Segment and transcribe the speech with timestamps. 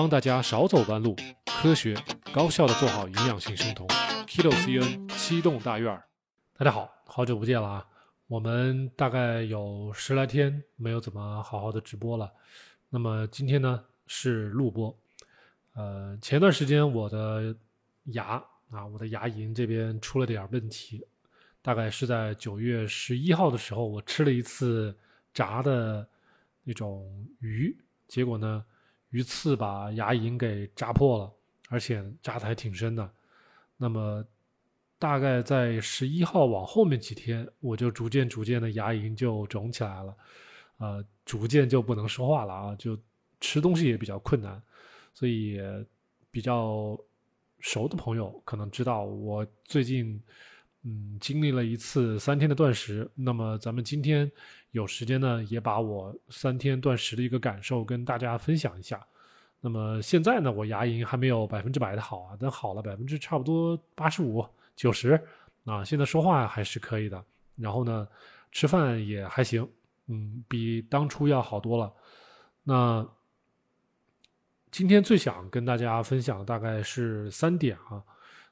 [0.00, 1.14] 帮大家少走弯路，
[1.44, 1.94] 科学
[2.32, 3.86] 高效的做好营养性生酮。
[4.26, 6.02] Kilo CN 七栋大院，
[6.56, 7.86] 大家好，好久不见了啊！
[8.26, 12.32] 我们大概有十来天没有怎么好好的直播了。
[12.88, 14.98] 那么今天呢是录播。
[15.74, 17.54] 呃，前段时间我的
[18.04, 21.06] 牙啊，我的牙龈这边出了点问题，
[21.60, 24.96] 大概是在九月十一号的时候，我吃了一次
[25.34, 26.08] 炸的
[26.64, 27.06] 那种
[27.40, 27.76] 鱼，
[28.08, 28.64] 结果呢。
[29.10, 31.32] 鱼刺把牙龈给扎破了，
[31.68, 33.10] 而且扎的还挺深的。
[33.76, 34.24] 那么，
[34.98, 40.16] 大概在十一号往后面几天，我就逐渐逐渐的牙龈就肿起来了，
[40.78, 42.98] 呃，逐渐就不能说话了啊，就
[43.40, 44.62] 吃东西也比较困难。
[45.12, 45.60] 所以，
[46.30, 46.98] 比较
[47.58, 50.22] 熟的朋友可能知道，我最近
[50.82, 53.10] 嗯经历了一次三天的断食。
[53.14, 54.30] 那么，咱们今天。
[54.72, 59.04] 有时间呢，也把我三天断食的一个感受跟大家分享一下。
[59.60, 64.46] 那么现在呢，我牙龈还没有百分之百的好啊，但好了百分之差不多八十五、
[64.76, 65.20] 九十
[65.64, 65.84] 啊。
[65.84, 67.24] 现在说话还是可以的，
[67.56, 68.06] 然后呢，
[68.52, 69.68] 吃饭也还行，
[70.06, 71.92] 嗯，比当初要好多了。
[72.62, 73.04] 那
[74.70, 78.02] 今天最想跟大家分享的大概是三点啊。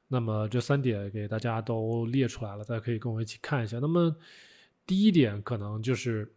[0.09, 3.79] 那么这三点给大家都列出来了，大家可以跟我一起看一下。
[3.79, 4.13] 那么。
[4.89, 6.33] 第一点可能就是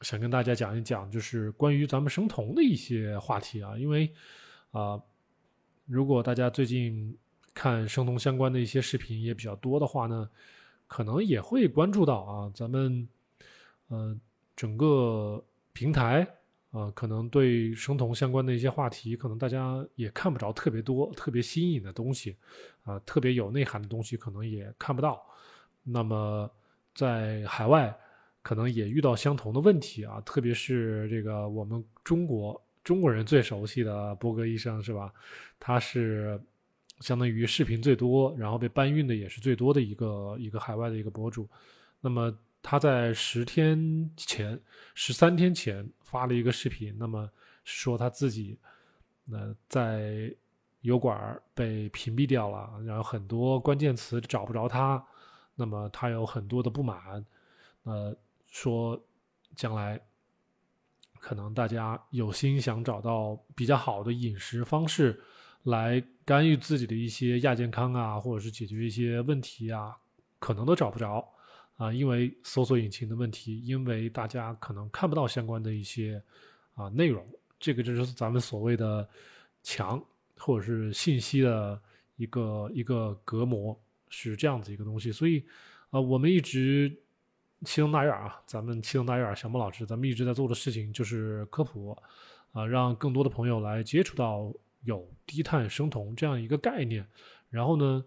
[0.00, 4.12] 想跟大家讲一讲，就是关于咱们生酮的一些话题啊，因为
[4.72, 5.00] 啊，
[5.86, 7.16] 如果大家最近
[7.54, 10.28] 看生酮相关的一些视频也比较多的话呢，
[10.88, 13.08] 可能也会关注到啊，咱们
[13.86, 14.18] 呃
[14.56, 15.40] 整个
[15.72, 16.26] 平台
[16.72, 22.36] 啊，可能对生酮相关的一些话题，可能大家也看不着特别多、特别新颖的东西
[22.82, 25.24] 啊，特别有内涵的东西，可能也看不到。
[25.84, 26.50] 那么。
[26.94, 27.94] 在海外
[28.42, 35.12] 可能也遇到相同的问题啊，特别是这个我们中国中国人最熟悉的波哥医生是吧？
[35.60, 36.40] 他是
[37.00, 41.48] 相当于视频最多，然后被搬运的也是最多的一个一个海外的一个博主。
[42.00, 44.60] 那么他在十天前、
[44.94, 47.30] 十三天前发了一个视频，那么
[47.64, 48.58] 说他自己
[49.24, 50.34] 那在
[50.80, 55.02] 油管被屏蔽掉了，然后很多关键词找不着他。
[55.54, 57.24] 那么他有很多的不满，
[57.82, 58.16] 呃，
[58.48, 58.98] 说
[59.54, 60.00] 将来
[61.20, 65.22] 可能大家有心想找到比较好的饮食方式
[65.64, 69.96] 来干预自己的一些亚健康啊，或者是解决一些问题啊，
[70.38, 71.28] 可能都找不着
[71.76, 76.20] 啊，因为搜索引擎的问题，因为大家可能看不到相关的一些
[76.74, 77.24] 啊内容，
[77.60, 79.06] 这个就是咱们所谓的
[79.62, 80.02] 墙
[80.38, 81.80] 或者是信息的
[82.16, 83.78] 一个一个隔膜。
[84.14, 85.42] 是这样子一个东西，所以，
[85.88, 86.94] 呃，我们一直
[87.64, 91.96] 七栋大院啊，咱们七栋大院小莫老师，咱们一直在做的事情就是科普，
[92.52, 94.52] 啊，让更多的朋友来接触到
[94.84, 97.08] 有低碳生酮这样一个概念。
[97.48, 98.04] 然后呢，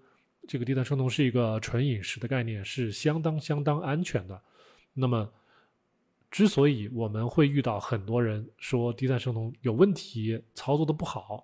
[0.47, 4.39] 这个低碳生酮是一个纯饮食的概念，是相当相当安全的。
[4.93, 5.27] 那么，
[6.29, 11.43] 之所以我们会遇到很多人说低碳生酮有问题，操作的不好，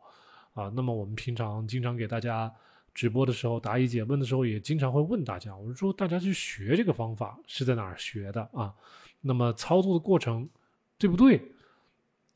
[0.54, 2.54] 啊，那么我们平常经常给大家。
[2.94, 8.74] 直播的时候答疑解问的时候，也经常会问大家，我是说大家去学这个方法是在哪儿学的啊？
[9.22, 10.50] 那么操作的过程
[10.98, 11.42] 对不对？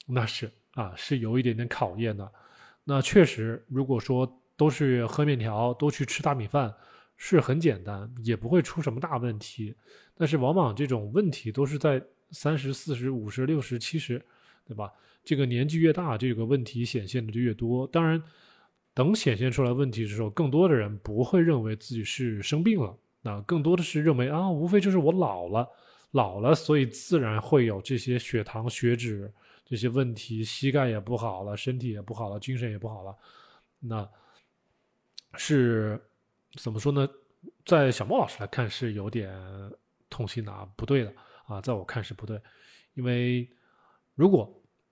[0.05, 2.31] 那是啊，是有一点点考验的。
[2.85, 6.73] 那确实，如果说都是喝面条，都去吃大米饭，
[7.17, 9.75] 是很简单，也不会出什么大问题。
[10.15, 12.01] 但是往往这种问题都是在
[12.31, 14.23] 三十四十五十六十七十，
[14.65, 14.89] 对吧？
[15.23, 17.85] 这个年纪越大，这个问题显现的就越多。
[17.87, 18.23] 当然。
[18.95, 25.69] 等显现出来问题的时候，更多的人不会认为自己是生病了，那更多的是认为啊，无非就是我老了，
[26.11, 29.29] 老了，所以自然会有这些血糖、血脂
[29.65, 33.13] 这些问题，膝盖也不好了，身体也不好了，精神也不好了。
[33.81, 34.09] 那
[35.35, 36.01] 是
[36.53, 37.05] 怎么说呢？
[37.65, 39.29] 在小莫老师来看是有点
[40.09, 41.13] 痛心的啊，不对的
[41.47, 42.41] 啊，在我看是不对，
[42.93, 43.45] 因为
[44.15, 44.49] 如果。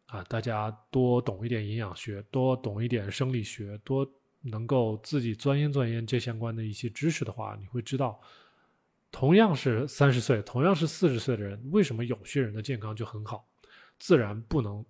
[0.07, 4.07] 啊，大家多懂一点营养学，多懂一点生理学，多
[4.41, 8.19] 能够自己钻研钻研这相关的一些知识的话，你会知道，
[9.11, 13.47] 同样是三十岁，同样是四十岁的人，为什么有些人的健康就很好？
[13.97, 14.85] 自然不能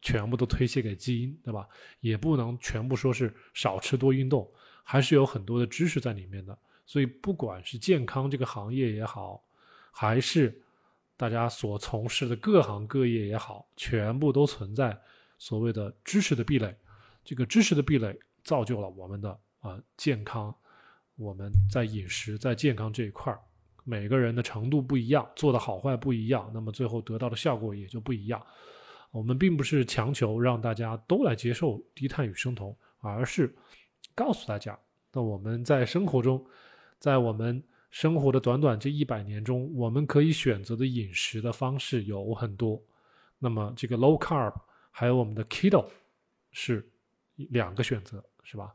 [0.00, 1.68] 全部都推卸给基因，对吧？
[2.00, 4.50] 也不能全部说是少吃多运动，
[4.82, 6.56] 还是有很多的知识在里面的。
[6.86, 9.42] 所以，不管是健康这个行业也好，
[9.90, 10.62] 还是
[11.16, 14.98] 大家所从事的各行各业也好，全部都存在
[15.38, 16.74] 所谓的知识的壁垒。
[17.24, 20.54] 这个知识的壁垒造就了我们的啊健康。
[21.16, 23.38] 我们在饮食在健康这一块儿，
[23.84, 28.44] 每个人的程度不一样，做的好坏不一样，那么最后得到的效果也就不一样。
[29.12, 33.54] 我们并不是强求让大家都来接受低碳与生酮，而是
[34.12, 34.76] 告诉大家，
[35.12, 36.44] 那我们在生活中，
[36.98, 37.62] 在我们
[37.94, 42.82] 生活的短短这一百年中，我们可以选择的饮食的方式有很多。
[43.38, 44.52] 那么这个 low carb
[44.90, 45.88] 还有我们的 keto
[46.50, 46.84] 是
[47.36, 48.74] 两个选择，是吧？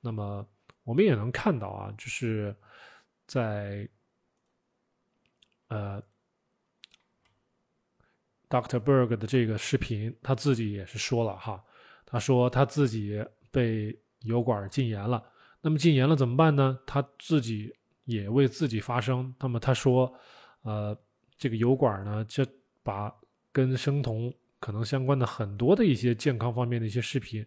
[0.00, 0.46] 那么
[0.84, 2.54] 我们也能看到啊，就是
[3.26, 3.88] 在
[5.66, 6.00] 呃。
[8.48, 8.78] Dr.
[8.78, 11.64] Berg 的这个视频，他自己也是说了哈，
[12.04, 15.20] 他说他自己被油管禁言了。
[15.62, 16.78] 那么禁言了怎么办呢？
[16.86, 19.34] 他自己也为自己发声。
[19.38, 20.12] 那么他说，
[20.62, 20.96] 呃，
[21.36, 22.44] 这个油管呢，就
[22.82, 23.12] 把
[23.52, 27.44] 跟生酮可能相关的很多的一些健康方面的一些视频，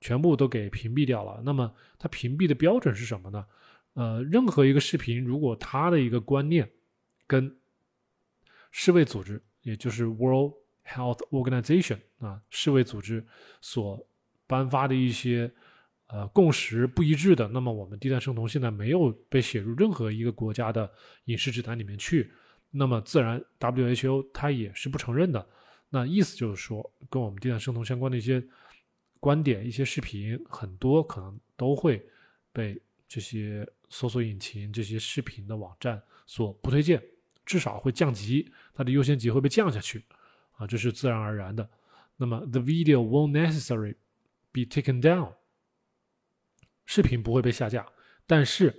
[0.00, 1.40] 全部都给屏蔽掉了。
[1.44, 3.46] 那么他屏蔽的标准是什么呢？
[3.94, 6.70] 呃，任何一个视频，如果他的一个观念
[7.26, 7.56] 跟
[8.70, 9.42] 世卫组织。
[9.64, 10.52] 也就是 World
[10.86, 13.26] Health Organization 啊，世卫组织
[13.62, 14.06] 所
[14.46, 15.50] 颁发的一些
[16.06, 20.90] 呃共识不一致的，那么我们低碳生酮现在没有被写入任何一个国家的
[21.24, 22.30] 饮食指南里面去，
[22.70, 25.46] 那么自然 WHO 它也是不承认的。
[25.90, 28.42] 那意思就是说，跟我们低碳生酮相关的一些
[29.20, 32.04] 观点、一些视频，很多可能都会
[32.52, 37.02] 被这些搜索引擎、这些视频的网站所不推荐。
[37.46, 40.02] 至少会降级，它的优先级会被降下去，
[40.52, 41.68] 啊，这是自然而然的。
[42.16, 43.94] 那么，the video won't necessarily
[44.50, 45.30] be taken down，
[46.84, 47.86] 视频不会被下架，
[48.26, 48.70] 但是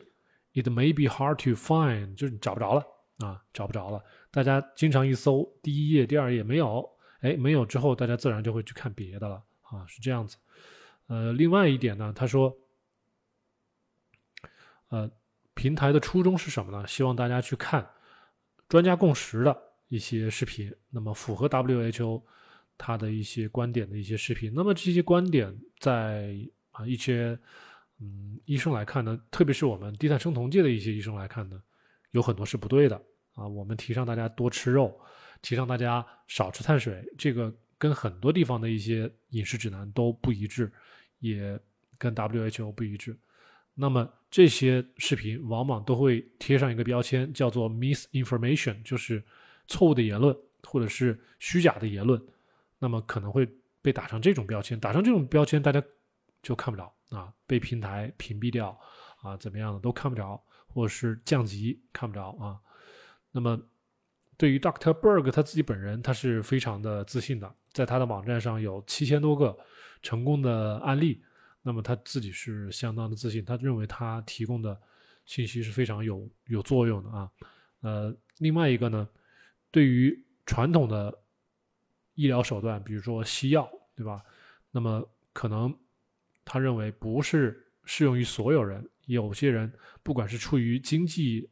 [0.54, 2.86] it may be hard to find，就是找不着了
[3.20, 4.04] 啊，找不着了。
[4.32, 6.88] 大家经常一搜，第一页、第二页没有，
[7.22, 10.38] 哎，没有之后，大家自然就会去看别的了啊，是这样子。
[11.08, 12.56] 呃，另外一点呢，他说，
[14.90, 15.10] 呃，
[15.54, 16.88] 平台的初衷是什么呢？
[16.88, 17.88] 希望大家去看。
[18.68, 19.56] 专家共识的
[19.90, 22.24] 一些视频，那么符合 WHO
[22.80, 26.36] 它的一些观点的一些视频，那么这些观点在
[26.72, 27.38] 啊一些
[28.00, 31.62] 嗯医生来看呢，特别是我们低碳生酮界的一些医生来看呢，
[32.12, 32.96] 有很多是不对的
[33.34, 33.48] 啊。
[33.48, 35.00] 我们提倡大家多吃肉，
[35.42, 40.72] 提倡大家少吃碳水，这个跟很多地方的一些饮食指南都不一致，
[41.20, 41.60] 也
[41.98, 43.18] 跟 WHO 不一致。
[43.74, 49.24] 那么这些视频往往都会贴上一个标签，叫做 misinformation，就是
[49.68, 52.22] 错误的言论或者是虚假的言论。
[52.80, 53.48] 那么可能会
[53.82, 55.84] 被打上这种标签，打上这种标签，大家
[56.42, 58.78] 就看不着啊，被平台屏蔽掉
[59.22, 62.60] 啊，怎么样的都看不着，或者是降级看不着啊。
[63.32, 63.60] 那么
[64.38, 64.94] 对于 Dr.
[64.94, 69.58] Berg 他自己本人，他是非常的自信的，在他的网站上有七千多个
[70.02, 71.24] 成功的案例。
[71.62, 74.80] 那么他自己是相当的自信，他认为他提供的
[75.26, 77.32] 信息是非常有有作用的啊。
[77.82, 79.10] 呃，另外一个呢，
[79.72, 81.18] 对于传统的
[82.14, 84.24] 医疗手段，比如说西药，对吧？
[84.70, 85.04] 那么
[85.34, 85.76] 可能
[86.46, 89.72] 他认为不是适用于所有人，有些人
[90.04, 91.50] 不管是出于经济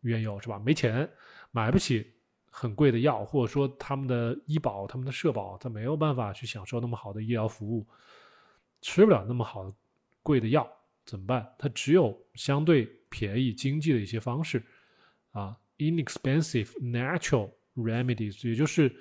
[0.00, 0.58] 缘由，是吧？
[0.58, 1.08] 没钱
[1.52, 2.12] 买不起
[2.50, 7.86] 很贵的药，或者说他们的医保、他们的社保，他没有办法去享受那么好的医疗服务。
[8.80, 9.74] 吃不了那么好的
[10.22, 10.70] 贵的药
[11.06, 11.54] 怎么办？
[11.58, 14.62] 他只有相对便宜、经济的一些方式
[15.30, 18.94] 啊，inexpensive natural remedies，也就是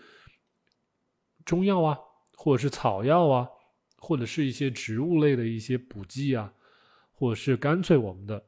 [1.44, 2.00] 中药啊，
[2.36, 3.50] 或者是草药啊，
[4.06, 6.54] 或者是一些植物类的一些补剂啊，
[7.14, 8.44] 或者是干脆我们的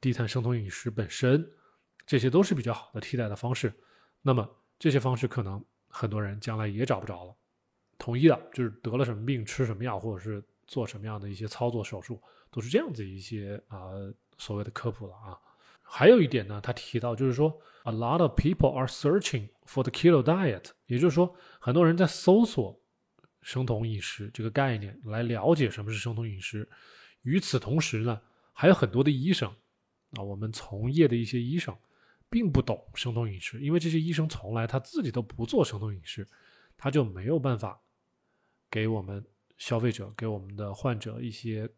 [0.00, 1.46] 低碳生酮饮食本身，
[2.06, 3.70] 这些都是比较好的替代的方式。
[4.22, 7.36] 那么这些方式可能很多人将来也找不着了。
[7.98, 12.18] 统一的就是得了什么病吃什么药，或者是做什么样的一些操作手术，
[12.50, 13.90] 都是这样子一些啊
[14.38, 15.38] 所谓的科普了啊。
[15.82, 17.54] 还有一点呢，他提到就是说
[17.84, 22.80] ，a lot of people are searching for the keto diet，也就是说，很多人在搜索
[23.42, 26.68] 生酮饮食这个概念，来了解什么是生酮饮食。
[27.22, 28.20] 与此同时呢，
[28.52, 29.48] 还有很多的医生
[30.12, 31.76] 啊，我们从业的一些医生，
[32.30, 36.26] 并不懂生酮饮食，因为这些医生从来他自己都不做生酮饮食，
[36.76, 37.80] 他就没有办法。
[38.70, 39.22] 给我们
[39.58, 41.68] 消费者、给我们的患者一些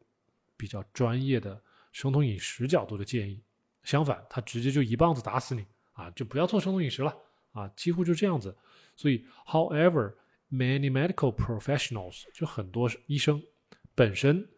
[0.56, 3.42] 比较专业的生酮饮食角度的建议。
[3.82, 7.12] 相反，他直接就一棒子打死你啊，就不要做生酮饮食了
[7.50, 8.56] 啊，几乎就这样子。
[8.94, 10.14] 所以，however
[10.54, 13.42] many medical professionals 就很多医生
[13.94, 14.48] 本身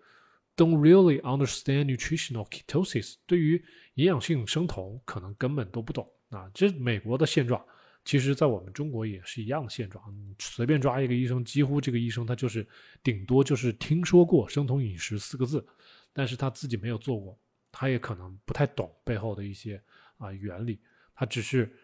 [0.56, 3.62] don't really understand nutritional ketosis，对于
[3.94, 7.64] 营养性生酮可能根本都不懂啊，这美国的现状。
[8.04, 10.00] 其实，在我们中国也是一样的现状。
[10.16, 12.64] 你随便抓一个医生，几乎这个医生他就是
[13.02, 15.66] 顶多就是听说过生酮饮食四个字，
[16.12, 17.36] 但是他自己没有做过，
[17.72, 19.82] 他也可能不太懂背后的一些
[20.18, 20.78] 啊原理。
[21.16, 21.76] 他只是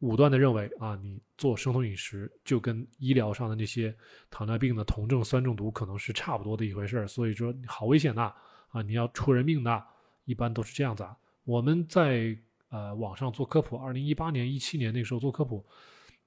[0.00, 3.96] 武断的认为啊，你做生酮饮食就跟医疗上的那些
[4.30, 8.32] 糖尿病的酮症酸中毒可能是差不多的一回事儿，所以说好危险呐
[8.68, 9.84] 啊，你要出人命的，
[10.24, 11.16] 一般都是这样子啊。
[11.44, 12.36] 我们在
[12.68, 15.64] 呃网上做科普，二零一八年、一七年那时候做科普，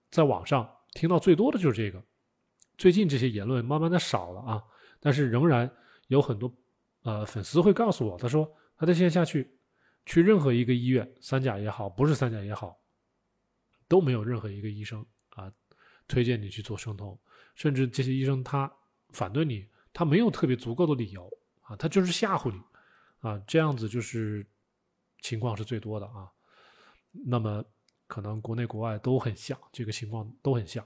[0.09, 2.03] 在网上听到最多的就是这个。
[2.75, 4.63] 最近这些言论慢慢的少了啊，
[4.99, 5.69] 但是仍然
[6.07, 6.51] 有很多
[7.03, 9.59] 呃粉丝会告诉我，他说他在线下去
[10.05, 12.78] 去任何一个医院，三甲也好，不是三甲也好。
[13.89, 15.51] 都没有任何一个医生啊
[16.08, 17.19] 推荐你去做生酮，
[17.55, 18.72] 甚至这些医生他
[19.10, 21.29] 反对你，他没有特别足够的理由
[21.63, 22.62] 啊，他就是吓唬你
[23.19, 24.46] 啊，这样子就是
[25.22, 26.29] 情况是最多的啊。
[27.12, 27.65] 那么
[28.05, 30.86] 可能国内国外都很像，这个情况都很像。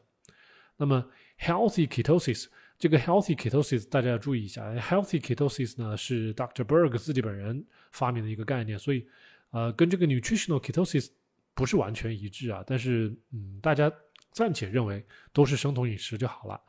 [0.77, 1.05] 那么
[1.37, 2.47] healthy ketosis
[2.79, 6.63] 这个 healthy ketosis 大家要注意一下，healthy ketosis 呢是 Dr.
[6.63, 9.07] Berg 自己本人发明的一个概念，所以
[9.51, 11.09] 呃跟这个 nutritional ketosis。
[11.55, 13.91] 不是完全一致啊，但是嗯，大家
[14.31, 16.59] 暂且认为都是生酮饮食就好了。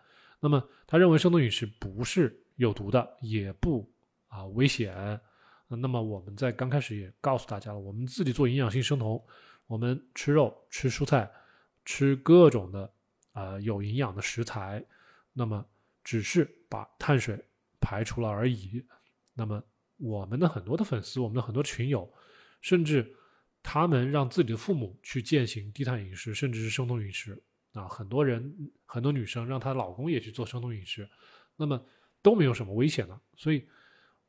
[0.41, 3.91] 那么他认为生酮饮食不是有毒的，也不
[4.29, 5.19] 啊危险。
[5.69, 9.25] 那么我们在刚开始也告诉大家了，我们自己做营养性生酮，
[9.67, 11.31] 我们吃肉、吃蔬菜、
[11.87, 12.93] 吃各种的
[13.33, 14.85] 啊有营养的食材，
[15.33, 15.65] 那么
[16.05, 17.43] 只是把碳水
[17.81, 18.85] 排除了而已。
[19.33, 19.63] 那么
[19.97, 22.13] 我们的很多的粉丝，我们的很多群友，
[22.61, 23.17] 甚至。
[23.67, 27.43] 他们让自己的父母去践行低碳饮食，甚至是生酮饮食
[27.73, 27.89] 啊！
[27.89, 28.55] 很多人，
[28.85, 31.09] 很多女生让她老公也去做生酮饮食，
[31.57, 31.83] 那么
[32.21, 33.19] 都没有什么危险的。
[33.37, 33.67] 所以，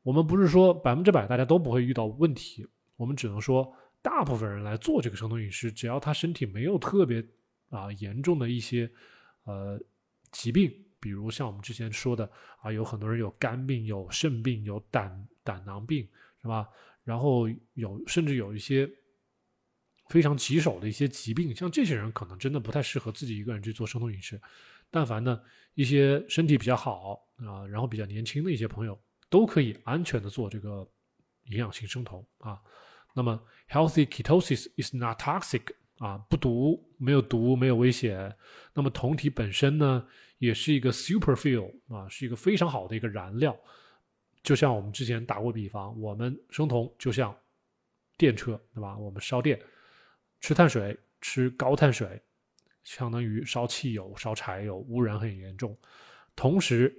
[0.02, 2.66] 我们不是说百分之百大家都不会遇到问题，
[2.96, 7.22] 我们只能说大部分人来做这个生酮饮食，只要他身体没有特别
[7.68, 8.90] 啊严重的一些
[9.44, 9.78] 呃
[10.30, 12.28] 疾病，比如像我们之前说的
[12.62, 16.08] 啊，有很多人有肝病、有肾病、有胆胆囊病，
[16.40, 16.66] 是吧？
[17.04, 18.90] 然后有甚至有一些。
[20.08, 24.40] 非常棘手的一些疾病，像这些人可能真的不太适合自己一个人去做生酮饮食。
[24.90, 25.40] 但凡呢
[25.74, 28.98] 一些身体比较好啊，然后比较年轻的一些朋友，
[29.28, 30.88] 都可以安全的做这个
[31.46, 32.60] 营养性生酮啊。
[33.14, 35.62] 那么，healthy ketosis is not toxic
[35.98, 38.32] 啊，不毒，没有毒，没有危险。
[38.74, 40.06] 那么酮体本身呢，
[40.38, 43.58] 也是一个 super fuel 啊，是一个非常好的一个燃料。
[44.42, 47.36] 就像我们之前打过比方，我们生酮就像
[48.16, 48.96] 电车，对吧？
[48.96, 49.60] 我们烧电。
[50.46, 52.22] 吃碳水，吃高碳水，
[52.84, 55.76] 相当于烧汽油、烧柴油，污染很严重。
[56.36, 56.96] 同时，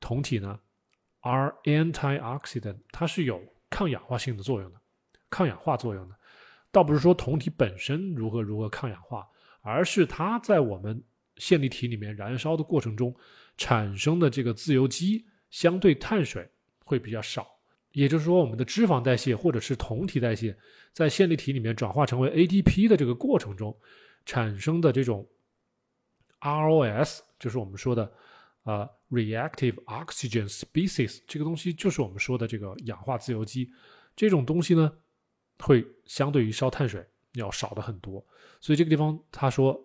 [0.00, 0.60] 酮体呢
[1.22, 4.78] ，are antioxidant，它是有抗氧化性的作用的，
[5.30, 6.14] 抗氧化作用的。
[6.70, 9.26] 倒不是说酮体本身如何如何抗氧化，
[9.62, 11.02] 而是它在我们
[11.38, 13.16] 线粒体里面燃烧的过程中
[13.56, 16.46] 产生的这个自由基，相对碳水
[16.84, 17.53] 会比较少。
[17.94, 20.56] 也就是说，我们的脂肪代谢或者是酮体代谢，
[20.92, 23.76] 在线粒体里面转化成为 ATP 的这个过程中，
[24.26, 25.24] 产生的这种
[26.40, 28.12] ROS，就是我们说的
[28.64, 33.70] 啊 reactive oxygen species，这个东西就是我们说的这个氧化自由基。
[34.16, 34.92] 这种东西呢，
[35.60, 38.24] 会相对于烧碳水要少的很多。
[38.60, 39.80] 所以这个地方他说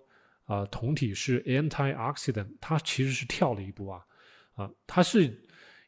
[0.46, 4.04] 啊，酮体是 antioxidant，它其实是跳了一步啊
[4.56, 5.40] 啊，它是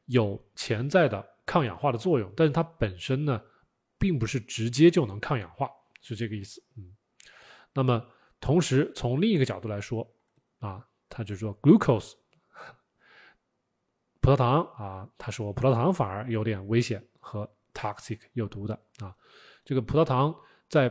[0.06, 1.32] 有潜在的。
[1.52, 3.42] 抗氧化的作用，但是它本身呢，
[4.00, 6.64] 并不是直接就能抗氧化，是这个意思。
[6.78, 6.96] 嗯，
[7.74, 8.02] 那么
[8.40, 10.10] 同时从另一个角度来说，
[10.60, 12.14] 啊，他就说 glucose
[14.22, 19.14] 葡萄糖啊，他说葡萄糖反而有点危险和 toxic 有毒的啊。
[19.66, 20.34] 这个葡萄糖
[20.70, 20.90] 在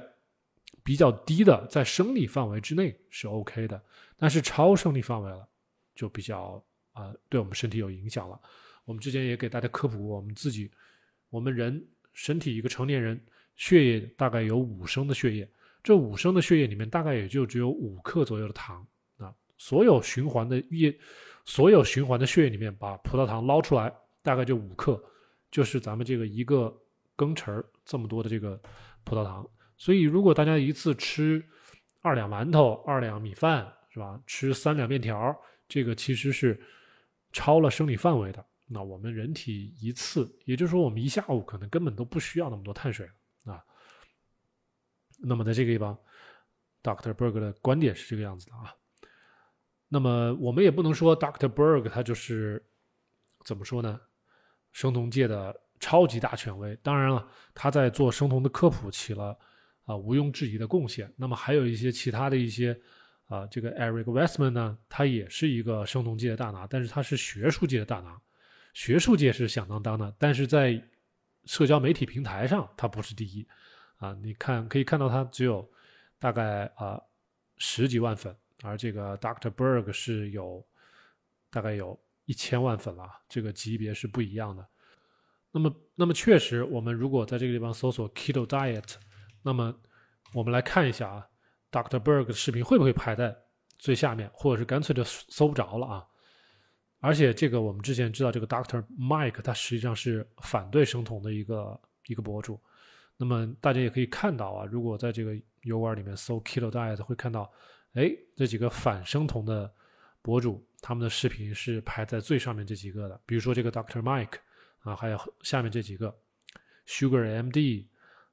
[0.84, 3.82] 比较低的在生理范围之内是 OK 的，
[4.14, 5.48] 但是超生理范围了
[5.94, 6.62] 就比较
[6.92, 8.38] 啊，对我们身体有影响了。
[8.84, 10.70] 我们之前也给大家科普过，我们自己，
[11.28, 13.20] 我们人身体一个成年人
[13.56, 15.48] 血液大概有五升的血液，
[15.82, 18.86] 这五升的血液里面大概也就只有五克左右的糖
[19.18, 19.32] 啊。
[19.58, 20.96] 所有循环的液，
[21.44, 25.02] 所有循环的血液里面把葡萄糖捞出来，大概就五克，
[25.50, 26.74] 就是咱们这个一个
[27.14, 28.60] 羹匙儿这么多的这个
[29.04, 29.48] 葡萄糖。
[29.76, 31.42] 所以如果大家一次吃
[32.00, 34.20] 二两馒头、二两米饭，是吧？
[34.26, 35.36] 吃三两面条，
[35.68, 36.60] 这个其实是
[37.32, 38.44] 超了生理范围的。
[38.72, 43.04] 那我们人体一次，也就是说，我们一下午可能根本都不需要那么多碳水
[43.42, 43.60] 啊。
[45.18, 45.98] 那么在这个地方
[46.80, 47.12] ，Dr.
[47.12, 48.72] Berg 的观点是这个样子的啊。
[49.88, 51.48] 那么我们也不能说 Dr.
[51.48, 52.64] Berg 他就是
[53.44, 54.00] 怎么说呢？
[54.70, 56.76] 生酮界的超级大权威。
[56.76, 59.36] 当然了，他在做生酮的科普起了
[59.82, 61.12] 啊毋庸置疑的贡献。
[61.16, 62.80] 那么还有一些其他的一些
[63.24, 68.16] 啊，这个 Eric Westman 呢，他也是一个生酮界的大拿，但是他是学术界的大拿。
[68.72, 70.82] 学术界是响当当的，但是在
[71.44, 73.46] 社交媒体平台上，它不是第一
[73.96, 74.12] 啊！
[74.22, 75.68] 你看，可以看到它只有
[76.18, 77.00] 大概啊
[77.56, 79.50] 十几万粉，而这个 Dr.
[79.50, 80.64] Berg 是有
[81.50, 84.66] 大概有一千万粉了，这个级别是不一样的。
[85.50, 88.94] 那么，那么确实，我们如果在这个地方搜索 Keto Diet，
[89.42, 89.74] 那么
[90.32, 91.26] 我们来看一下啊
[91.72, 91.98] ，Dr.
[91.98, 93.36] Berg 的视频会不会排在
[93.78, 96.06] 最下面，或者是干脆就搜不着了啊？
[97.00, 102.60] 而且这个我们之前知道，这个 Doctor Mike 他实际上是反对生酮的一个一个博主。
[103.16, 107.50] 那么大家也可以看到啊，如果在这个油管里面搜 Keto Diet，会看到，
[107.94, 109.72] 哎，这几个反生酮的
[110.22, 113.20] 博主，他们的视频是排在最上面这几个的。
[113.26, 114.38] 比如说这个 Doctor Mike。
[114.82, 116.18] 啊，还有下面这几个
[116.86, 117.86] ，Sugar MD，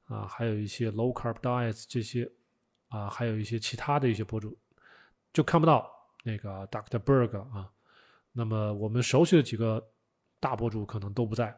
[0.06, 2.26] 啊，还有一些 Low Carb Diets 这些，
[2.88, 4.58] 啊，还有一些其他的一些博主，
[5.30, 5.86] 就看不到
[6.24, 7.70] 那个 Doctor Berg 啊。
[8.32, 9.92] 那么我们熟悉的几个
[10.40, 11.56] 大博主可能都不在。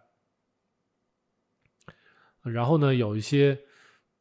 [2.42, 3.58] 然后呢，有一些，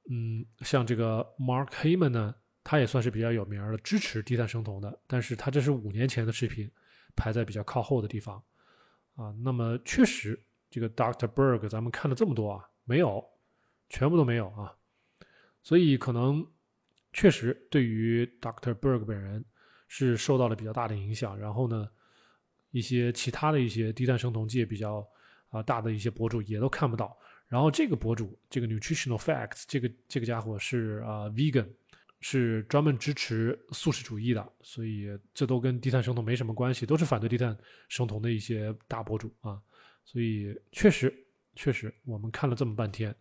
[0.09, 6.69] 嗯，像这个 Mark Heyman 呢，他也算是比较有名的，支持低碳生酮的，但是他这是五年前的视频，
[7.15, 8.43] 排在比较靠后的地方。
[9.15, 10.45] 啊，那么确实。
[10.71, 11.27] 这个 Dr.
[11.27, 13.27] Berg，咱们看了这么多啊，没有，
[13.89, 14.71] 全部都没有啊，
[15.63, 16.45] 所以可能
[17.11, 18.75] 确实对于 Dr.
[18.75, 19.43] Berg 本人
[19.87, 21.35] 是受到了比较大的影响。
[21.35, 21.89] 然后呢，
[22.71, 25.07] 一些其他的一些低碳生酮界比较
[25.49, 27.17] 啊大的一些博主也都看不到。
[27.47, 31.67] 然后这个博主，这个 Nutritional Facts，这个这个家伙是啊 Vegan，
[32.19, 37.57] 是专门支持素食主义的，所以这都跟低碳生酮没什么关系，都是反对低碳
[37.87, 39.59] 生酮的一些大博主啊。
[40.05, 41.11] 所以确实，
[41.55, 43.15] 确实，我们看了这么半天，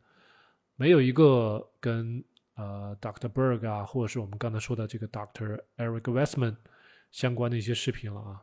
[0.77, 2.23] 没有一个跟
[2.55, 3.29] 呃 Dr.
[3.31, 5.59] Berg 啊，或者是我们刚才说的这个 Dr.
[5.79, 6.57] Eric Westman
[7.11, 8.43] 相关的一些视频了啊。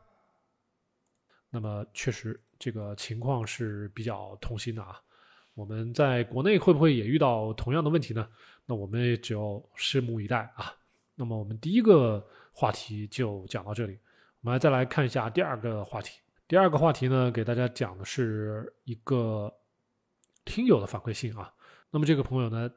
[1.49, 4.99] 那么确实，这个情况是比较痛心的啊。
[5.53, 8.27] 我们在国内会不会也遇到同样的问题呢？
[8.65, 10.73] 那我们也只有拭目以待啊。
[11.15, 13.97] 那么我们第一个话题就讲到这里，
[14.41, 16.19] 我们再来看一下第二个话题。
[16.47, 19.51] 第二个话题呢，给大家讲的是一个
[20.43, 21.53] 听友的反馈信啊。
[21.89, 22.69] 那么这个朋友呢，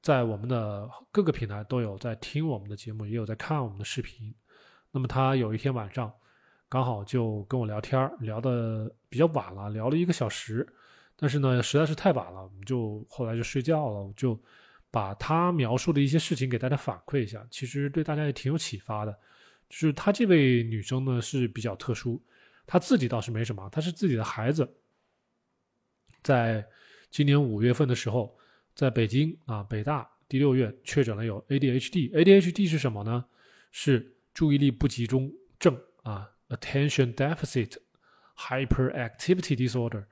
[0.00, 4.32] 在我们的各个平台都有在听我们的节目，也有在看我们的视频。
[4.92, 6.12] 那么他有一天晚上
[6.70, 10.64] 刚好就跟我聊天，聊的比较晚了，聊了一个小时。
[11.16, 14.04] 但是呢，实在是太晚了，我们就后来就睡觉了。
[14.04, 14.40] 我就
[14.88, 19.12] 把他描述的一些事情给大家反馈一下，其实对大家也挺有启发的。
[19.68, 22.22] 就是她这位女生呢是比较特殊。
[22.68, 24.72] 她自己倒是没什么，她是自己的孩子，
[26.22, 26.64] 在
[27.10, 28.38] 今年五月份的时候，
[28.76, 32.12] 在北京啊北大第六院确诊了有 ADHD。
[32.12, 33.24] ADHD 是什么呢？
[33.72, 37.78] 是注意力不集中症啊，Attention Deficit
[38.36, 40.04] Hyperactivity Disorder。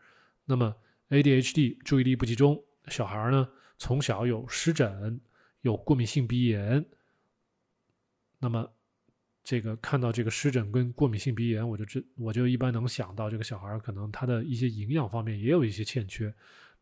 [0.47, 0.75] 那么
[1.11, 5.21] ADHD 注意力不集中，小孩呢从小有湿疹，
[5.61, 6.87] 有过敏性鼻炎，
[8.39, 8.73] 那么。
[9.45, 16.31] 这个看到这个湿疹跟过敏性鼻炎，我就知我就一般能想到这个小孩可能他的一些营养方面也有一些欠缺。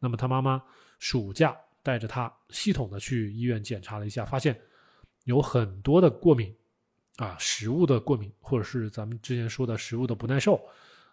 [0.00, 0.60] 那么他妈妈
[0.98, 4.60] 暑假带着他系统的去医院检查了一下，发现
[5.26, 6.52] 有很多的过敏
[7.16, 10.60] 啊，食物的过敏，或者是咱们之前说的食物的不耐受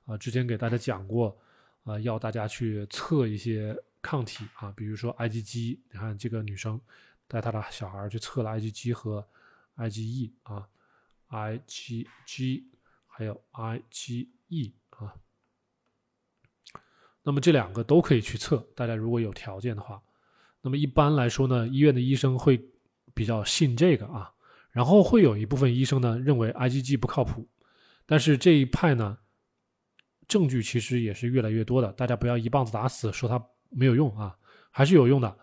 [0.05, 0.17] 啊。
[0.17, 1.37] 之前给大家讲过
[1.83, 5.79] 啊，要大家去测一些抗体啊，比如说 IgG。
[5.91, 6.79] 你看这个女生
[7.27, 9.25] 带她的小孩去测了 IgG 和
[9.77, 10.67] IgE 啊。
[11.29, 12.63] IgG
[13.07, 15.15] 还有 IgE 啊，
[17.23, 18.57] 那么这两个都可以去测。
[18.75, 19.99] 大家如果有条件的话，
[20.61, 22.63] 那么一般来说呢，医院的医生会
[23.13, 24.31] 比较信这个啊。
[24.73, 27.47] 然后会有一部分医生呢认为 IgG 不靠谱，
[28.05, 29.17] 但是这一派呢，
[30.27, 31.93] 证据其实也是越来越多的。
[31.93, 34.35] 大家不要一棒子打死说它没有用啊，
[34.71, 35.37] 还是有用的。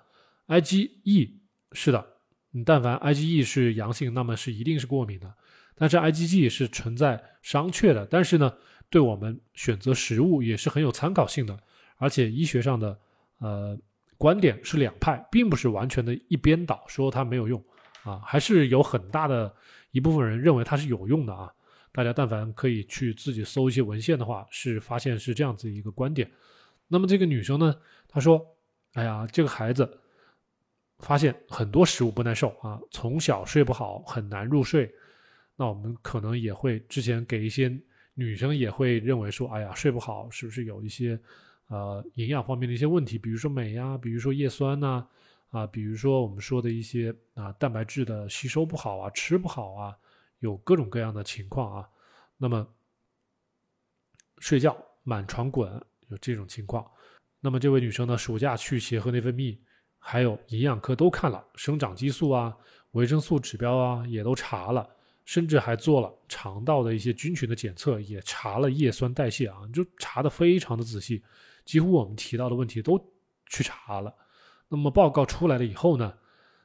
[0.49, 1.31] IgE
[1.73, 2.05] 是的，
[2.51, 5.33] 你但凡 IgE 是阳性，那么是一定是过敏的。
[5.77, 8.53] 但是 IgG 是存在商榷的，但是呢，
[8.91, 11.57] 对我们选择食物也是很有参考性的。
[11.97, 12.99] 而且医学上的
[13.39, 13.79] 呃
[14.19, 17.63] 观点是两派，并不是完全的一边倒，说它没有用
[18.05, 19.55] 啊，还是有很大的
[19.91, 21.53] 一部分人认为它是有用的啊。
[21.93, 26.31] 大家但凡可以去自己搜一些文献的话，是发现是这样子一个观点。
[26.87, 27.75] 那么这个女生呢，
[28.09, 28.41] 她说
[28.95, 29.99] ：“哎呀，这个孩子
[31.01, 34.93] 发现很多食物不耐受啊，从小睡不好，很难入睡。”
[35.57, 37.71] 那我们可能也会之前给一些
[38.15, 41.19] 女生也会认为说，哎呀，睡不好是不是有一些
[41.69, 45.09] 呃营养方面的一些问题，比如说镁呀，比如说叶酸呐，啊，
[45.51, 49.97] 啊比如说我们说的一些啊蛋白质的吸收不好啊，吃不好啊，
[50.39, 51.89] 有各种各样的情况啊。
[52.37, 52.67] 那么
[54.39, 55.71] 睡觉满床滚
[56.09, 56.91] 有这种情况，
[57.41, 59.59] 那么这位女生呢，暑假去协和内分泌
[59.99, 62.57] 还有营养科都看了，生长激素啊、
[62.93, 64.89] 维生素指标啊也都查了，
[65.25, 71.23] 甚至还做了肠道的一些菌群的检测，也查了叶酸代谢啊，就查的非常的仔细，
[71.65, 72.99] 几乎我们提到的问题都
[73.47, 74.15] 去查了。
[74.73, 76.17] 那么报告出来了以后呢，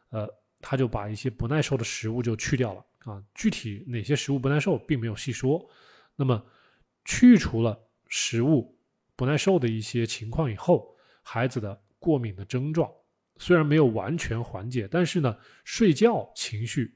[0.09, 0.29] 呃，
[0.61, 5.67] 他就把一些不耐受的食物就去掉了啊，具体哪些食物不耐受并没有细说。
[6.15, 6.45] 那么
[7.03, 8.77] 去除了食物
[9.15, 12.87] 不耐受的一些情况以后，孩子的过敏的症状
[13.37, 16.95] 虽然没有完全缓解，但是呢，睡觉情绪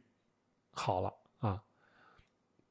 [0.69, 1.59] 好了啊，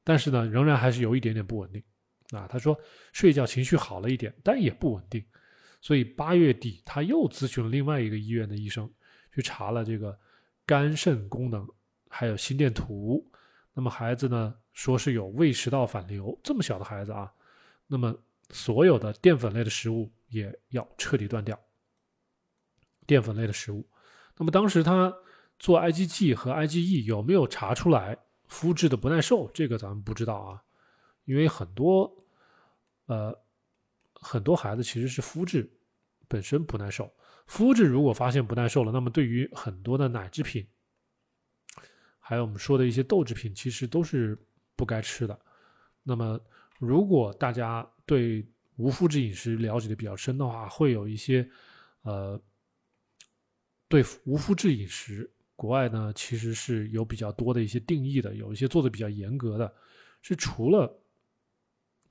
[0.05, 1.83] 但是呢，仍然还是有一点点不稳定
[2.31, 2.47] 啊。
[2.47, 2.79] 他说
[3.11, 5.21] 睡觉情绪好了一点，但也不稳定。
[5.81, 8.91] 所以八月底，他又咨询了另外一个医院的医生，
[9.33, 10.19] 去查了这个
[10.65, 11.65] 肝肾功能，
[12.09, 13.25] 还有心电图。
[13.73, 17.31] 那么孩子呢，说是有胃食道反流，这么小的孩子啊，
[17.87, 18.13] 那么
[18.49, 21.57] 所有的淀粉类的食物也要彻底断掉。
[23.07, 23.87] 淀粉类的食物，
[24.37, 25.13] 那么当时他
[25.59, 29.49] 做 IgG 和 IgE 有没有查出来肤质的不耐受？
[29.53, 30.61] 这个咱们不知道啊，
[31.23, 32.25] 因为很多
[33.05, 33.33] 呃。
[34.21, 35.71] 很多孩子其实是肤质
[36.27, 37.11] 本身不耐受，
[37.47, 40.67] 肤质如果发现不耐受了，那么对于很多的奶制品，
[42.19, 44.37] 还有我们说的一些豆制品，其实都是
[44.75, 45.39] 不该吃的。
[46.03, 46.39] 那么，
[46.79, 51.49] 如果大家对无麸质饮食了解的比较深的话，会有一些
[52.01, 52.39] 呃，
[53.87, 59.73] 对无麸质饮食，国外呢其实是有比较多的一些定义的，有一些做的比较严格的，
[60.21, 60.93] 是除了。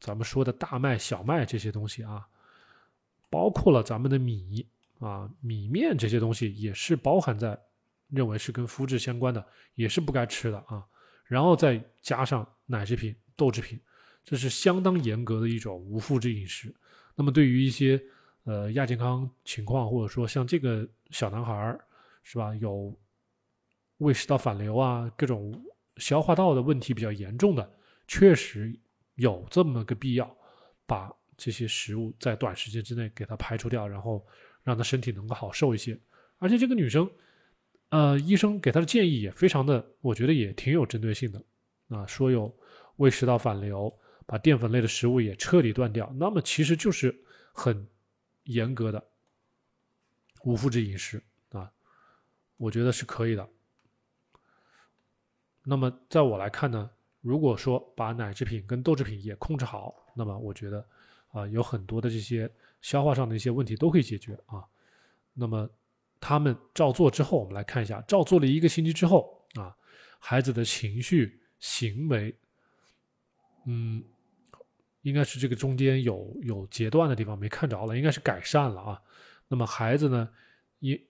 [0.01, 2.27] 咱们说的大麦、小麦这些东西啊，
[3.29, 4.67] 包括了咱们的米
[5.01, 7.59] 啊、米面这些东西，也是包含在
[8.09, 10.85] 认为是跟肤质相关的，也是不该吃的啊。
[11.25, 13.79] 然后再加上奶制品、豆制品，
[14.25, 16.75] 这是相当严格的一种无麸质饮食。
[17.15, 18.01] 那么对于一些
[18.45, 21.85] 呃亚健康情况，或者说像这个小男孩儿
[22.23, 22.97] 是吧，有
[23.99, 25.61] 胃食道反流啊，各种
[25.97, 27.71] 消化道的问题比较严重的，
[28.07, 28.79] 确实。
[29.19, 30.37] 有这么个必要，
[30.87, 34.25] 把这些食物在短时间之内给它排除掉，然后
[34.63, 35.99] 让他身体能够好受一些。
[36.39, 37.11] 而且这个女生，
[37.89, 41.43] 呃，医生给她的建议也非常的，我觉得也挺有针对性的
[41.89, 42.07] 啊。
[42.07, 42.57] 说有
[42.97, 43.93] 胃食道反流，
[44.25, 47.13] 把淀粉类的食物也彻底断掉，那么其实就是
[47.53, 47.89] 很
[48.45, 49.05] 严格的
[50.45, 51.69] 无麸质饮食啊，
[52.57, 53.49] 我觉得是可以的。
[55.65, 56.89] 那么在我来看呢？
[57.21, 60.87] 如果说把奶制品跟豆制品也控制好，那么我觉得
[61.33, 62.51] 啊，有很多的这些
[62.81, 64.65] 消化上的一些问题都可以解决啊。
[65.35, 65.69] 那么
[66.21, 69.77] 他们照做之后，我们来看一下，照做了一个星期之后啊，
[70.19, 72.35] 孩子的情绪、行为，
[73.67, 74.03] 嗯，
[75.03, 79.03] 应该是这个中间有有截断的地方没看着了，应该是改善了啊。
[79.49, 80.29] 那么孩子呢，
[80.79, 81.01] 一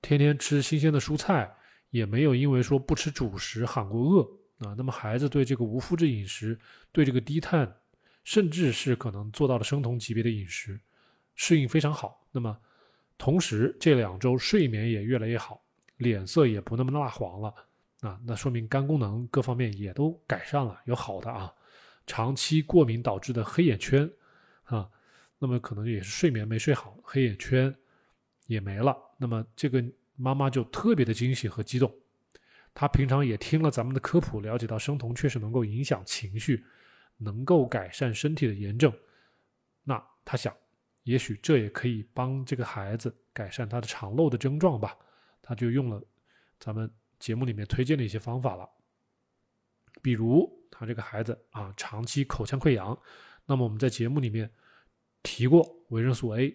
[0.00, 1.54] 天天吃新鲜的蔬菜，
[1.90, 4.39] 也没有因为说不吃主食喊过饿。
[4.60, 6.58] 啊，那么孩子对这个无麸质饮食，
[6.92, 7.76] 对这个低碳，
[8.24, 10.78] 甚至是可能做到了生酮级别的饮食，
[11.34, 12.26] 适应非常好。
[12.30, 12.58] 那么，
[13.16, 15.62] 同时这两周睡眠也越来越好，
[15.96, 17.54] 脸色也不那么蜡黄了。
[18.00, 21.52] 啊，那说明肝功能各方面也都改善了，有好的啊。
[22.06, 24.10] 长期过敏导致的黑眼圈，
[24.64, 24.88] 啊，
[25.38, 27.74] 那么可能也是睡眠没睡好，黑眼圈
[28.46, 28.96] 也没了。
[29.18, 29.84] 那么这个
[30.16, 31.94] 妈妈就特别的惊喜和激动。
[32.72, 36.64] 他平常也听了咱们的科普，了解到生酮确实能够影响情绪，
[37.18, 38.92] 能够改善身体的炎症。
[39.82, 40.54] 那他想，
[41.02, 44.96] 也许这也可以帮这个孩子改善他的肠漏的症状吧。
[45.42, 46.00] 他就用了
[46.60, 48.68] 咱们节目里面推荐的一些方法了，
[50.00, 52.96] 比如他这个孩子啊，长期口腔溃疡，
[53.46, 54.48] 那么我们在节目里面
[55.22, 56.54] 提过维生素 A，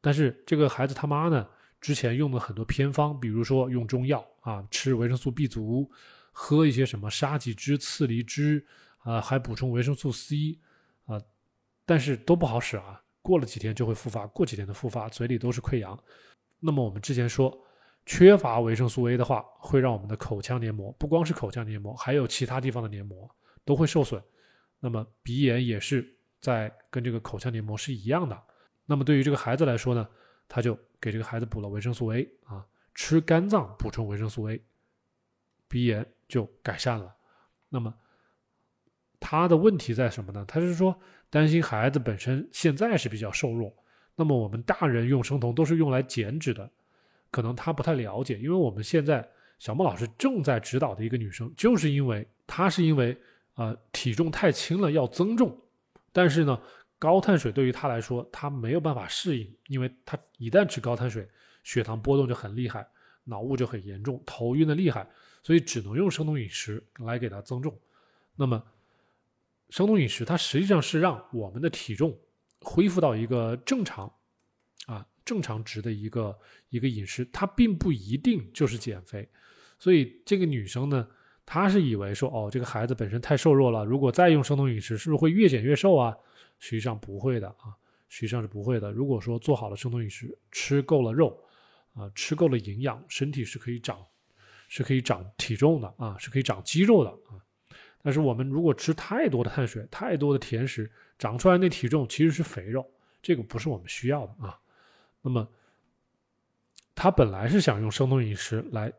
[0.00, 1.48] 但是这个孩子他妈呢？
[1.80, 5.88] 之前用了很多偏方，比如说用中药啊，吃维生素 B 族，
[6.32, 8.64] 喝一些什么沙棘汁、刺梨汁
[8.98, 10.58] 啊，还补充维生素 C
[11.04, 11.20] 啊，
[11.84, 15.96] 但是都不好使啊，过了几天就会复发，过几天的复发，嘴里都是溃疡。
[16.58, 17.56] 那么我们之前说，
[18.04, 23.30] 缺乏维生素 A 的话，会让我们的口腔黏膜，不光是口腔黏膜，还有其他地方的黏膜
[23.64, 24.20] 都会受损。
[24.80, 28.42] 那么鼻炎也是在跟这个口腔黏膜是一样的。
[28.86, 30.08] 那么对于这个孩子来说呢，
[30.48, 30.76] 他就。
[31.06, 34.60] 给这个孩子补了维生素 A 啊，吃肝脏补充维生素 A，
[35.68, 37.14] 鼻炎就改善了。
[37.68, 37.94] 那么
[39.20, 40.44] 他的问题在什么呢？
[40.48, 40.98] 他是说
[41.30, 43.72] 担心孩子本身现在是比较瘦弱，
[44.16, 46.68] 那么我们大人用生酮都是用来减脂的，
[47.30, 48.36] 可能他不太了解。
[48.38, 49.24] 因为我们现在
[49.60, 53.16] 小莫老师正在指导的一个女生，就是因为她是因为
[53.54, 55.56] 啊体重太轻了要增重，
[56.10, 56.60] 但是呢。
[56.98, 61.28] 高碳水对于他来说，他没有办法适应，因为他一旦吃高碳水，
[61.62, 62.86] 血糖波动就很厉害，
[63.24, 65.06] 脑雾就很严重，头晕的厉害，
[65.42, 67.78] 所以只能用生酮饮食来给他增重。
[68.34, 68.62] 那么，
[69.70, 72.16] 生酮饮食它实际上是让我们的体重
[72.60, 74.10] 恢复到一个正常
[74.86, 76.38] 啊正常值的一个
[76.70, 79.28] 一个饮食，它并不一定就是减肥。
[79.78, 81.06] 所以这个女生呢，
[81.44, 86.16] 她是以为说，哦，这个孩子本身太瘦弱了，如果再用生酮饮食，是不是会越减越瘦啊？
[86.58, 87.76] 实际上不会的啊，
[88.08, 88.90] 实际上是不会的。
[88.92, 91.38] 如果说做好了生酮饮食，吃够了肉，
[91.94, 94.04] 啊，吃够了营养，身体是可以长，
[94.68, 97.40] 是可以长体重的啊，是可以长肌肉的啊。
[98.02, 102.88] 但是我们如果吃太多的碳水、太多的甜食，长出来那体重其实是肥肉，
[103.20, 104.58] 这个不是我们需要的啊。
[105.22, 105.48] 那么，
[106.94, 108.92] 他本来是想用生酮饮食来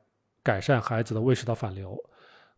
[0.43, 1.98] 改善孩子的胃食道反流，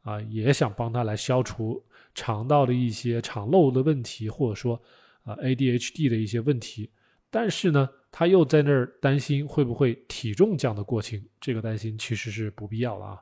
[0.01, 1.83] 啊，也想帮他来消除
[2.15, 4.81] 肠道的一些肠漏的问题，或者说
[5.23, 6.89] 啊 ADHD 的一些问题。
[7.29, 13.19] 但是呢，他又在那儿担心会不会体重降得过轻，这个担心其实是不必要的啊。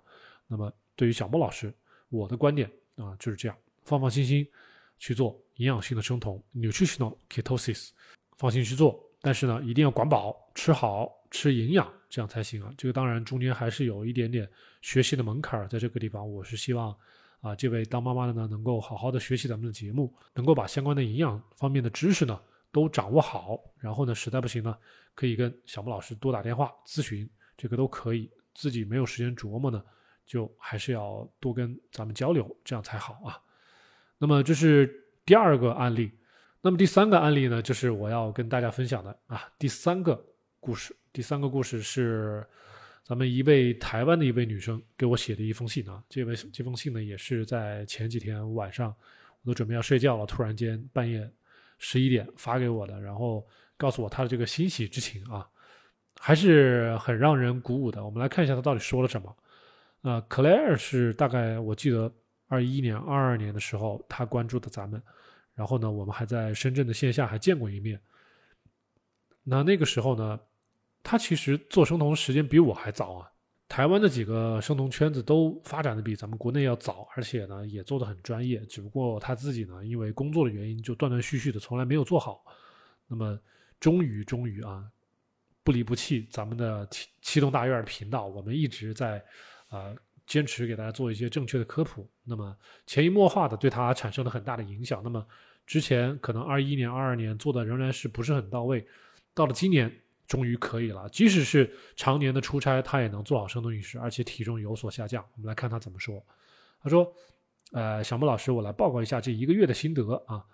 [0.47, 1.73] 那么，对于小莫老师，
[2.09, 2.71] 我的观点。
[2.95, 4.43] 啊，就是这样，放放心心
[4.97, 7.89] 去做营养性的生酮 （nutritional ketosis），
[8.37, 8.99] 放心去做。
[9.21, 12.73] 但是呢，一定要管饱，吃好吃营养，这样才行啊。
[12.77, 14.49] 这个当然中间还是有一点点
[14.81, 16.95] 学习的门槛儿，在这个地方，我是希望
[17.41, 22.39] 啊，这位当妈妈的呢，能够好好的学习咱们的节目，能够把相关的营养方面的知识呢
[22.71, 23.59] 都掌握好。
[23.79, 24.77] 然后呢，实在不行呢，
[25.15, 28.29] 可以跟小木老师多打电话咨询，这个都可以。
[28.53, 29.83] 自己没有时间琢磨呢。
[30.25, 33.39] 就还是要多跟咱们交流，这样才好啊。
[34.17, 34.93] 那么这是
[35.25, 36.11] 第二个案例，
[36.59, 39.47] 那么第三个案例呢，就是我要跟大家分享的啊。
[39.57, 40.21] 第三个
[40.59, 42.45] 故事，第三个故事是
[43.03, 45.99] 咱们一位台湾的一位女生给我写的一封信啊。
[46.07, 48.95] 这位这封信呢，也是在前几天晚上，
[49.41, 51.27] 我都准备要睡觉了，突然间半夜
[51.79, 53.43] 十一点发给我的，然后
[53.77, 55.49] 告诉我她的这个欣喜之情啊，
[56.19, 58.05] 还是很让人鼓舞的。
[58.05, 59.35] 我们来看一下她到底说了什么。
[60.03, 62.13] 呃，Claire 是大概我记得
[62.45, 65.01] 二一年、二二年的时候，她关注的咱们，
[65.55, 67.99] 然后呢，我们还在深圳的线下还见过一面。
[69.41, 70.39] 那那个时候呢，
[71.09, 73.31] 他其实做生酮时间比我还早啊。
[73.69, 78.59] 台湾的几个生酮圈子都发展的比咱们国内要早，而且呢也做的很专业。
[78.65, 82.43] 只不过他自己呢，因为工作的原因，就断断续续的，从来没有做好。
[83.07, 83.39] 那么
[83.79, 84.83] 终于终于啊，
[85.63, 89.23] 不离不弃咱们的七七栋大院频道，我们一直在。
[89.69, 89.93] 啊，
[90.25, 95.01] 坚持给大家做一些正确的科普，那么潜移默化的对他产生了很大的影响。
[95.03, 95.25] 那么
[95.65, 98.87] 之前可能二一年、二二年做的仍然是不是很到位，
[99.33, 99.93] 到了今年
[100.27, 101.09] 终于可以了。
[101.09, 105.25] 即使是常年的出差，他也能做好生酮饮食，而且体重有所下降。
[105.35, 106.23] 我们来看他怎么说。
[106.81, 107.11] 他说
[107.73, 110.45] ：“呃，小木老师，我来报告一下这一个月的心得啊。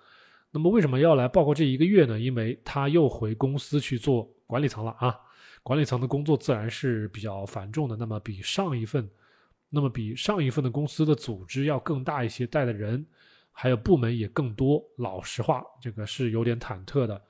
[0.52, 2.20] 那么为什么要来报告这一个月呢？
[2.20, 5.20] 因为他又回公司去做管理层了啊。”
[5.64, 9.10] 管理层的工作自然是比较繁重的，那么比上一份，
[9.70, 13.06] 那么比上一份的公司的组织要更大一些，带的人
[13.50, 14.84] 还有部门也更多。
[14.98, 17.22] 老实话，这个是有点忐忑的，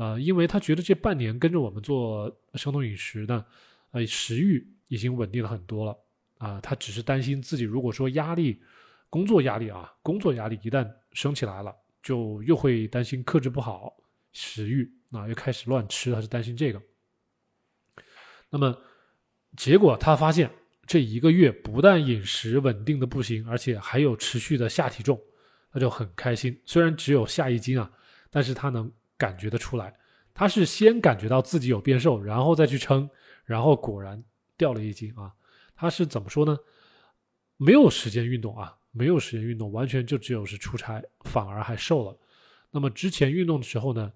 [0.00, 3.44] 呃，因为他觉得这半年跟着我们做生酮饮食呢，
[3.90, 5.94] 呃，食欲已经稳定了很多了，
[6.38, 8.62] 啊，他只是担心自己如果说压力，
[9.10, 13.94] 工作压力啊，工作压力一旦升起来了，就又会担心克制不好
[14.32, 16.80] 食欲，啊，又开始乱吃，他是担心这个。
[18.48, 18.74] 那么，
[19.54, 20.50] 结果他发现
[20.86, 25.20] 这一个月不但饮食稳定的不行，而且还有持续的下体重，
[25.70, 26.58] 他就很开心。
[26.64, 27.92] 虽然只有下一斤啊，
[28.30, 29.94] 但是他能感觉得出来，
[30.32, 33.08] 他是先感觉到自己有变瘦，然后再去称，
[33.44, 34.24] 然后果然
[34.56, 35.34] 掉了一斤啊。
[35.76, 36.56] 他是怎么说呢？
[37.58, 42.18] 没有时间运动啊，没有时间运动，完全就只有是出差，反而还瘦了。
[42.70, 44.10] 那么之前运动的时候呢？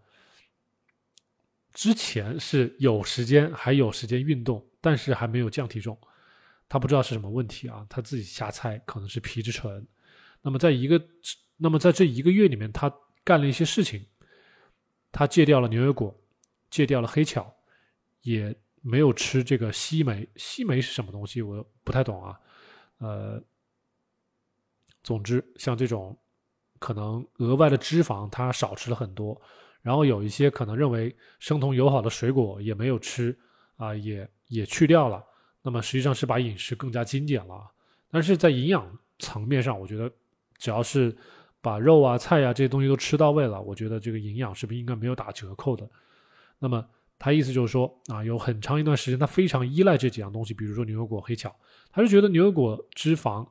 [1.74, 5.98] 之前是有时间还有时间运动，但是还没有降体重，
[6.68, 9.84] 他不知道是什么问题啊，他自己瞎猜，可能是皮质醇。
[10.40, 11.04] 那么在一个，
[11.56, 14.06] 那么在这一个月里面，他干了一些事情，
[15.14, 16.12] 他戒掉了牛油果，
[16.70, 17.54] 戒掉了黑巧，
[18.22, 20.28] 也没有吃这个西梅。
[20.34, 21.40] 西梅是什么东西？
[21.40, 22.36] 我不太懂啊。
[22.98, 23.40] 呃，
[25.04, 26.18] 总之像这种
[26.80, 29.40] 可能额外的脂肪，他少吃了很多。
[29.82, 33.38] 然后有一些可能认为生酮友好的水果也没有吃
[33.76, 35.24] 啊，也也去掉了。
[35.62, 37.70] 那么实际上是把饮食更加精简了。
[38.10, 40.10] 但是在营养层面上，我觉得
[40.58, 41.16] 只要是
[41.64, 45.88] 把肉啊、菜呀这些东西都吃到位了，我觉得这个营养是不是应该没有打折扣的？
[46.58, 46.86] 那么
[47.18, 51.54] 他意思就是说啊，有很长一段时间他非常依赖这几样东西，比如说牛油果、黑巧，
[51.90, 53.46] 他是觉得牛油果脂肪。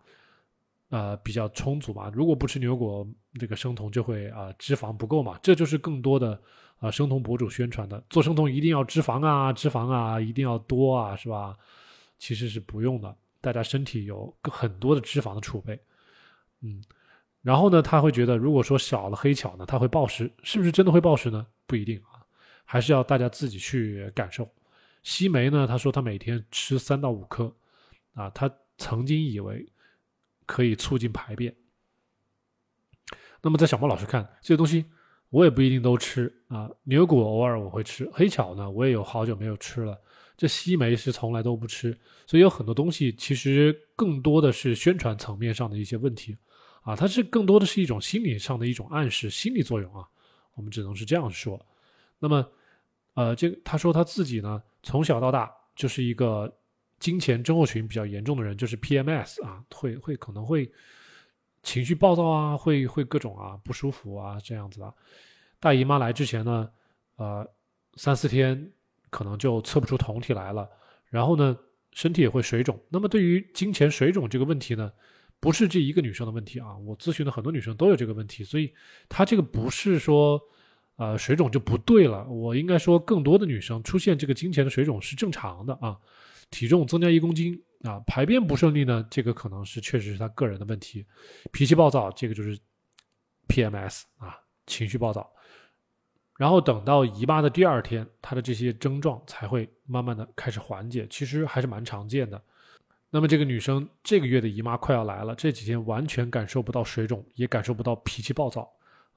[0.90, 2.12] 呃，比较充足吧。
[2.14, 3.08] 如果不吃牛油果，
[3.40, 5.40] 这个生酮就会啊脂肪不够嘛。
[5.42, 6.40] 这就是更多的
[6.78, 11.58] 啊生酮博主宣传的，做生酮一定要脂肪啊，脂肪啊一定要多啊，是吧？
[12.20, 15.80] 其实是不用的，大家身体有很多的脂肪的储备，
[16.62, 16.80] 嗯。
[17.44, 21.46] 然后呢，他会觉得，如果说少了黑巧呢，他会暴食，是不是真的会暴食呢？
[21.68, 22.24] 不一定啊，
[22.64, 24.50] 还是要大家自己去感受。
[25.04, 27.54] 西梅呢，他说他每天吃三到五颗，
[28.14, 29.70] 啊，他曾经以为
[30.46, 31.54] 可以促进排便。
[33.42, 34.86] 那么在小莫老师看，这些东西
[35.30, 40.00] 我也不一定都吃啊，牛骨偶尔我会吃，黑巧呢我也有好久没有吃了，
[40.38, 46.38] 这西梅是从来都不吃，所以有很多东西其实更多的是宣传层面上的一些问题。
[46.84, 50.06] 啊，它是更多的是一种心理上的一种暗示，心理作用啊，
[50.54, 51.60] 我们只能是这样说。
[52.20, 52.46] 那么，
[53.14, 56.54] 呃，这个他说他自己呢，从小到大就是一个
[57.00, 60.70] 金钱症候群比较严重的人，就是 PMS 啊，会会可能会
[61.64, 64.94] 情绪暴躁啊，会会各种啊不舒服啊这样子的。
[65.60, 66.70] 大姨妈来之前呢，
[67.16, 67.50] 呃，
[67.96, 68.72] 三四天
[69.10, 70.70] 可能就测不出酮体来了，
[71.10, 71.58] 然后呢，
[71.92, 72.78] 身体也会水肿。
[72.90, 74.92] 那么对于金钱水肿这个问题呢？
[75.44, 78.74] 不是这一个女生的问题啊，我咨询的很多女生都有这个问题，所以
[79.10, 80.40] 她这个不是说，
[80.96, 82.26] 呃，水肿就不对了。
[82.30, 86.00] 我应该说，更多的女生出现这个经前的水肿是正常的啊。
[86.50, 91.06] 体重增加一公斤啊，排便不顺利呢，这个可能是确实是她个人的问题。
[91.52, 92.58] 脾气暴躁，这个就是
[93.50, 95.30] PMS 啊，情绪暴躁。
[96.38, 102.42] 然后等到姨妈的第二天，她的这些症状才会慢慢的开始缓解，其实还是蛮常见的。
[103.16, 108.68] 那么这个女生这个月的姨妈快要来了，这几天完全感受不到水肿，也感受不到脾气暴躁，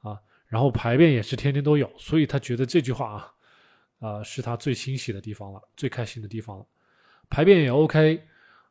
[0.03, 3.35] 啊，然后排便也是天天都有，所以她觉得这句话
[3.99, 6.67] 啊，啊，是她最欣喜的地方了，最开心的地方了，
[7.31, 8.23] 排便也 OK，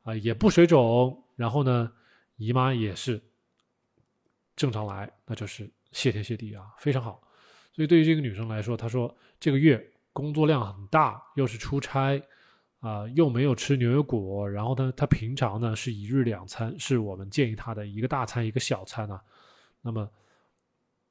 [0.04, 1.92] 啊，也不水肿，然后呢，
[2.36, 3.20] 姨妈也是
[4.56, 7.20] 正常来，那就是谢天谢地啊，非常好。
[7.74, 12.22] 所以对于这个女生来说，她说这个月工作量很大，又是出差。
[12.86, 19.20] 啊，又没有吃牛油果，然后呢，他平常呢是一日两餐，是我们建议他的一个大餐一个小餐啊。
[19.82, 20.08] 那么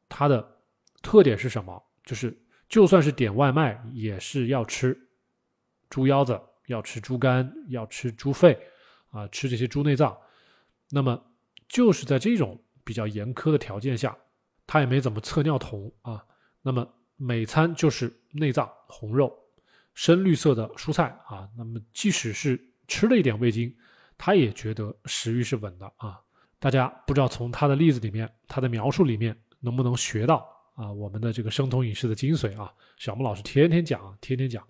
[0.09, 0.57] 它的
[1.03, 1.83] 特点是什么？
[2.05, 4.97] 就是就算是点外卖，也是要吃
[5.91, 8.57] 猪腰子，要吃猪肝，要吃猪肺，
[9.11, 10.17] 啊，吃这些猪内脏。
[10.91, 11.21] 那么
[11.67, 14.17] 就是在这种比较严苛的条件下，
[14.65, 16.25] 他也没怎么测尿酮啊。
[16.63, 19.37] 那么每餐就是内脏红肉。
[19.95, 23.75] 深绿色的蔬菜啊，那么即使是吃了一点味精，
[24.19, 26.21] 他也觉得食欲是稳的啊。
[26.59, 32.73] 大家不知道从他的例子里面，他的描述里面能不能学到啊我们的这个生酮饮食的精髓啊？
[32.97, 34.67] 小木老师天天讲，天天讲。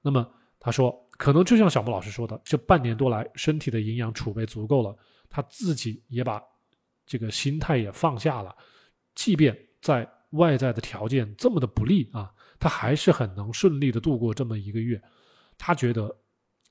[0.00, 0.28] 那么
[0.60, 4.96] 他说，可能就像小木老师说的，这半年多来，身体的营养储备足够了，
[5.28, 6.42] 他自己也把
[7.06, 8.54] 这个心态也放下了，
[9.14, 12.30] 即便在外在的条件这么的不利啊。
[12.58, 15.02] 他还是很能顺利的度过这么一个月，
[15.58, 16.16] 他觉得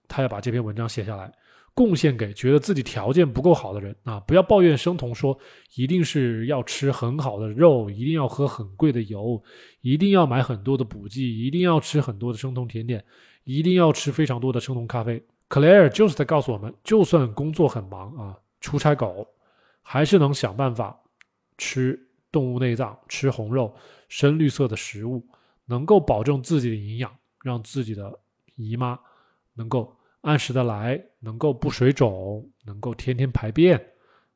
[0.07, 1.29] 他要把这篇文章写下来，
[1.73, 4.17] 贡献给觉得自己条件不够好的人啊！
[4.21, 5.37] 不要抱怨生酮，说
[5.75, 9.43] 一定是要吃很好的肉，一定要喝很贵的油，
[9.81, 13.03] 一定要买很多的补剂，一定要吃很多的生酮甜点，
[13.43, 15.21] 一定要吃非常多的生酮咖啡。
[15.49, 19.27] 克莱尔就是在告诉我们，就算工作很忙啊，出差狗，
[19.81, 20.97] 还是能想办法
[21.57, 21.99] 吃
[22.31, 23.75] 动物内脏，吃红肉，
[24.07, 25.27] 深绿色的食物。
[25.65, 28.19] 能够保证自己的营养，让自己的
[28.55, 28.99] 姨妈
[29.53, 33.79] 能够按时的来，能够不水肿，能够天天排便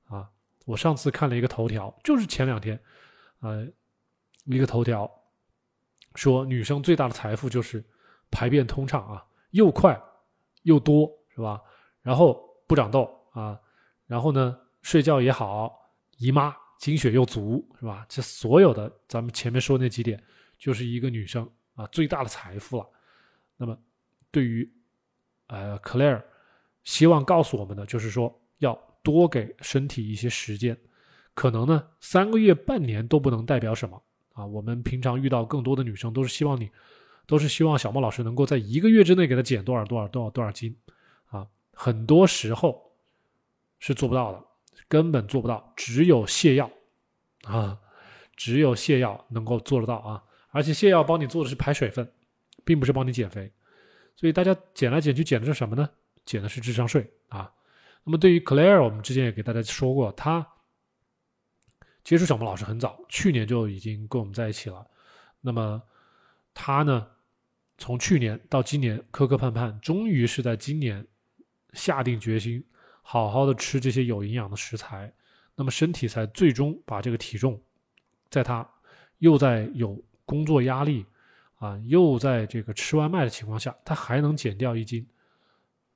[0.07, 0.29] 啊！
[0.65, 2.79] 我上次看了一个头条，就是前两天，
[3.41, 3.67] 呃，
[4.45, 5.11] 一个头条
[6.13, 7.83] 说女生最大的财富就是
[8.31, 9.99] 排便通畅啊，又快
[10.61, 11.61] 又多，是吧？
[12.01, 13.59] 然后不长痘啊，
[14.05, 18.05] 然后呢睡觉也好，姨妈精血又足，是吧？
[18.09, 20.23] 这所有的咱们前面说那几点。
[20.57, 22.89] 就是一个女生啊最大的财富了。
[23.57, 23.77] 那么，
[24.31, 24.67] 对于
[25.47, 26.25] 呃克莱尔，
[26.85, 30.75] 希望告诉我们的就是说，要多给身体一些时间。
[31.33, 34.45] 可能呢，三个月、半年都不能代表什么啊。
[34.45, 36.71] 我们平常遇到更多的女生，都是希望你，
[37.27, 40.73] 都是希望小莫老师能够在一个月之内给她减多少多少多少多少斤
[41.25, 41.45] 啊。
[41.73, 42.93] 很多时候
[43.77, 44.41] 是做不到的，
[44.87, 45.73] 根本做不到。
[45.75, 46.71] 只有泻药
[47.43, 47.79] 啊，
[48.35, 50.23] 只有泻药能够做得到啊。
[50.49, 52.09] 而且泻药帮你做的是排水分，
[52.63, 53.51] 并不是帮你减肥，
[54.15, 55.89] 所以大家减来减去减的是什么呢？
[56.25, 57.51] 减的是智商税啊。
[58.03, 60.47] 那么对于 Claire，我们之前也给大家说过，他
[62.03, 64.85] 接触小莫老师很早，去年就已经跟我们在一起了。
[65.41, 65.81] 那么
[66.53, 67.07] 他呢，
[67.77, 71.05] 从去年到今年磕磕绊绊，终于是在今年
[71.73, 72.63] 下定决心，
[73.07, 75.13] 好好的吃这些有营养的食材，
[75.55, 77.61] 那么身体才最终把这个体重，
[78.29, 78.67] 在他
[79.19, 80.03] 又在有。
[80.27, 81.05] 工作压力，
[81.59, 85.07] 啊，又在这个吃外卖的情况下，他还能减掉一斤，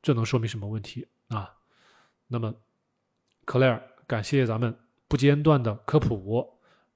[0.04, 1.52] 这能说明什么问题啊？
[2.28, 2.54] 那么，
[3.44, 4.72] 克莱尔感谢咱们
[5.08, 6.48] 不间断的科普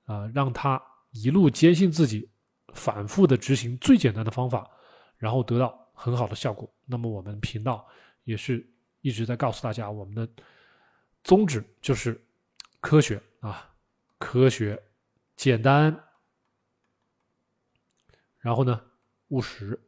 [0.06, 2.30] 啊，让他一路坚信自己，
[2.76, 4.70] 反复的执行最简单的方法，
[5.18, 6.72] 然后得到很好的效果。
[6.86, 7.84] 那么我们频道
[8.26, 8.64] 也是
[9.04, 10.28] 一直在告诉大家，我们的
[11.24, 12.20] 宗旨就是
[12.80, 13.70] 科学啊，
[14.18, 14.82] 科学
[15.36, 15.96] 简单。
[18.40, 18.82] 然后呢，
[19.28, 19.80] 务实，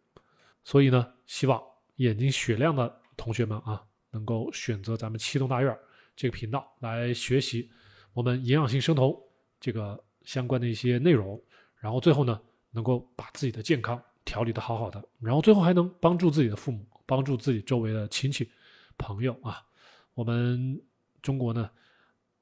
[0.64, 1.62] 所以呢，希望
[1.96, 5.78] 眼睛雪亮的同学们啊，能够选择咱们七栋大院
[6.16, 7.72] 这个频道来学习
[8.14, 9.18] 我们营养性生酮
[9.60, 11.42] 这个相关的一些内容。
[11.78, 12.42] 然后最后呢，
[12.72, 18.50] 能够把自己的健康调理的好好的，然后最后还能帮助自己的父母，帮助自己周围的亲戚
[18.98, 19.64] 朋友啊。
[20.14, 20.82] 我们
[21.22, 21.70] 中国呢，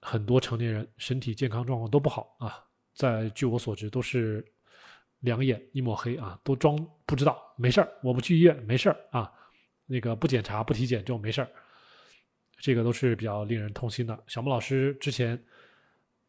[0.02, 4.46] 很多成年人身体健康状况都不好啊，在据我所知都是。
[5.24, 6.76] 两眼一抹黑啊，都装
[7.06, 9.32] 不知道，没事儿，我不去医院，没事儿啊，
[9.86, 11.50] 那个不检查不体检就没事儿，
[12.58, 14.22] 这个都是比较令人痛心的。
[14.28, 15.42] 小木老师之前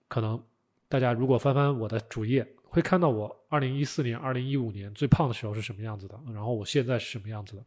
[0.07, 0.41] 可能
[0.89, 7.65] 大家如果翻翻我的主页，会看到我二零一四年、二零一五年最胖的时候是什么样子的，然后我现在是什么样子的，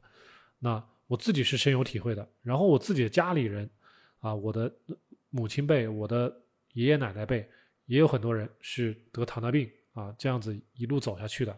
[0.60, 2.28] 那我自己是深有体会的。
[2.41, 3.70] 然后我自己的家里人
[4.20, 4.72] 啊，我的
[5.30, 6.41] 母亲辈、我的
[6.74, 7.49] 爷爷奶奶辈，
[7.86, 9.70] 也有很多人是得糖尿病。
[9.93, 11.58] 啊，这样子一路走下去的，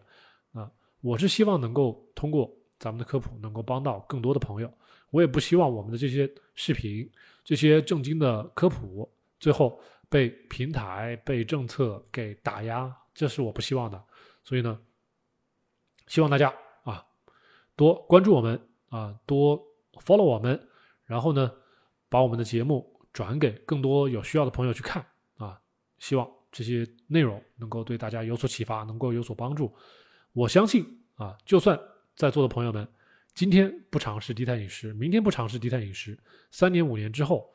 [0.53, 0.71] 啊，
[1.01, 4.73] 我是希望能够通过咱们的科普，能够帮到更多的朋友。
[5.09, 7.11] 我也不希望我们的这些视频、
[7.43, 9.77] 这些正经的科普，最后
[10.07, 14.01] 被平台、被政策给打压，这是我不希望的。
[14.45, 14.79] 所以呢，
[16.07, 16.53] 希望大家
[16.85, 17.05] 啊，
[17.75, 19.59] 多关注我们啊，多
[20.05, 20.59] follow 我们，
[21.05, 21.51] 然后呢，
[22.09, 25.05] 把我们的节目转给更多有需要的朋友去看
[25.37, 25.59] 啊，
[25.97, 26.29] 希望。
[26.51, 29.71] 这些内容能够对大家有所启发，能够有所帮助。
[30.33, 30.83] 我相信
[31.13, 31.79] 啊，就算
[32.15, 32.87] 在座的朋友们
[33.35, 36.17] 今天不尝试低碳饮食，明天不尝试低碳饮食，
[36.49, 37.47] 三年、五年之后，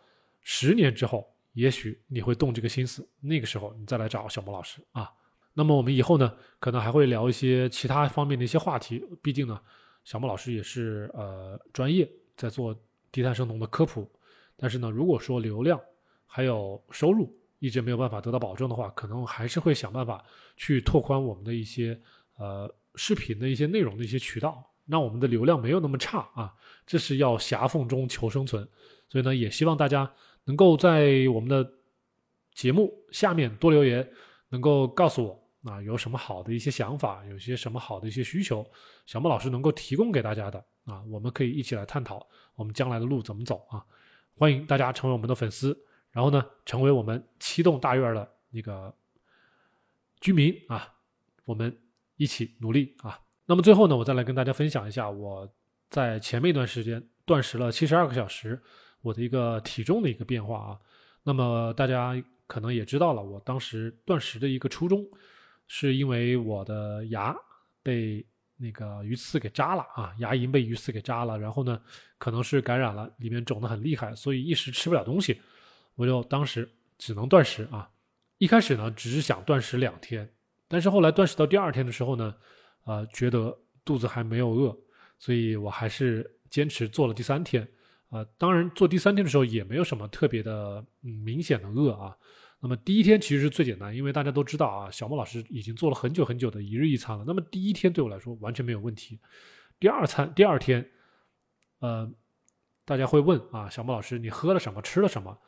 [0.43, 3.05] 十年之后，也许你会动这个心思。
[3.20, 5.11] 那个时候你再来找小莫老师啊。
[5.55, 9.05] 那么我们以后呢，可能还会聊一些其他方面的一些话题。
[9.20, 9.61] 毕竟呢，
[10.05, 12.78] 小莫老师也是呃专业在做
[13.11, 14.09] 低碳生酮的科普。
[14.57, 15.80] 但是呢，如果说流量
[16.26, 20.24] 还有收入，一直没有办法得到保证的话，可能还是会想办法
[20.57, 21.98] 去拓宽我们的一些
[22.36, 26.55] 呃视频的一些内容的一些渠道，让我们的流量没有那么差啊。
[26.86, 28.68] 这是要狭缝中求生存，
[29.09, 30.12] 所以呢，也希望大家
[30.44, 31.68] 能够在我们的
[32.52, 34.09] 节目下面多留言，
[34.50, 38.64] 能够告诉我啊有什么好的一些想法，有些什么好的一些需求，
[39.06, 43.84] 小莫老师能够提供给大家的啊，我们可以一起来探讨我们将来的路怎么走啊。
[44.36, 45.76] 欢迎大家成为我们的粉丝。
[46.10, 48.94] 然后呢，成为我们七栋大院的那个
[50.20, 50.94] 居民啊，
[51.44, 51.76] 我们
[52.14, 53.18] 一起努力啊。
[53.46, 55.52] 那么最后呢，我再来跟大家分享一下我
[55.90, 58.62] 在前面一段时间断食了七十二个小时，
[59.00, 60.78] 我的一个体重的一个变化啊。
[61.24, 62.14] 那么大家
[62.46, 65.04] 可能也知道了，我当时断食的一个初衷，
[65.66, 67.34] 是因为我的牙
[67.82, 68.24] 被
[68.56, 71.80] 那个鱼刺给扎了啊，牙龈被鱼刺给扎了，然后呢，
[72.18, 75.40] 可能是感染了，里面肿得很厉害，所以一时吃不了东西。
[75.96, 77.90] 我就当时只能断食啊，
[78.38, 80.28] 一开始呢只是想断食两天，
[80.68, 82.34] 但是后来断食到第二天的时候呢，
[82.84, 84.76] 呃，觉得肚子还没有饿，
[85.18, 87.66] 所以我还是坚持做了第三天。
[88.10, 92.16] 啊，当然做第三天的时候也没有什么特别的嗯明显的饿啊。
[92.64, 97.22] 那么第一天其实是最简单，因为大家都知道啊，小莫老师已经做了很久很久的一日一餐了。
[97.26, 99.20] 那么第一天对我来说完全没有问题。
[99.78, 100.90] 第二餐第二天，
[101.80, 102.10] 呃，
[102.86, 105.38] 大家会问啊，小莫老师你喝了什么，吃了什么？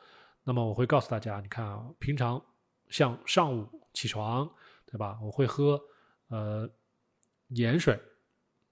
[0.43, 2.39] 那么我会告诉大家，你看啊，平常
[2.89, 4.47] 像上午起床，
[4.85, 5.17] 对吧？
[5.19, 5.81] 我会喝
[6.27, 6.69] 呃
[7.47, 7.99] 盐水，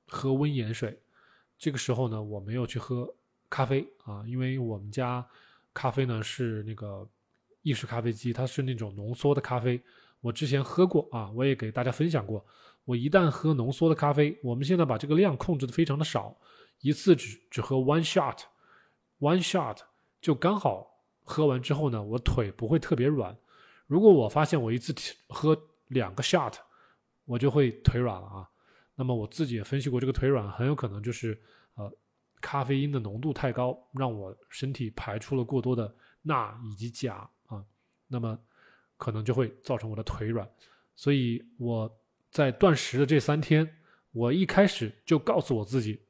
[0.06, 0.96] 喝温盐水。
[1.58, 3.12] 这个时候呢，我没有去喝
[3.50, 5.28] 咖啡啊，因为我们家
[5.74, 7.10] 咖啡呢是那个
[7.66, 9.82] 意式咖啡机，它是那种浓缩的咖啡。
[10.22, 12.46] 我之前喝过啊，我也给大家分享过。
[12.84, 16.38] 我一旦喝浓缩的咖啡，我们现在把这个量控制的非常的少，
[16.82, 19.80] 一次只只喝 one shot，one shot
[20.22, 20.88] 就刚好。
[21.24, 23.36] 喝完之后呢，我腿不会特别软。
[23.88, 24.94] 如果我发现我一次
[25.30, 26.54] 喝两个 shot，
[27.26, 28.48] 我就会腿软了啊。
[28.94, 31.42] 那么我自己也分析过，这个腿软很有可能就是
[31.74, 31.92] 呃
[32.40, 35.92] 咖啡因的浓度太高，让我身体排出了过多的
[36.22, 37.28] 钠以及钾。
[38.08, 38.38] 那么
[38.98, 40.50] 可能就会造成我的腿软。
[40.96, 41.90] 所以我
[42.32, 43.70] 在断食的这三天，
[44.12, 46.02] 我一开始就告诉我自己，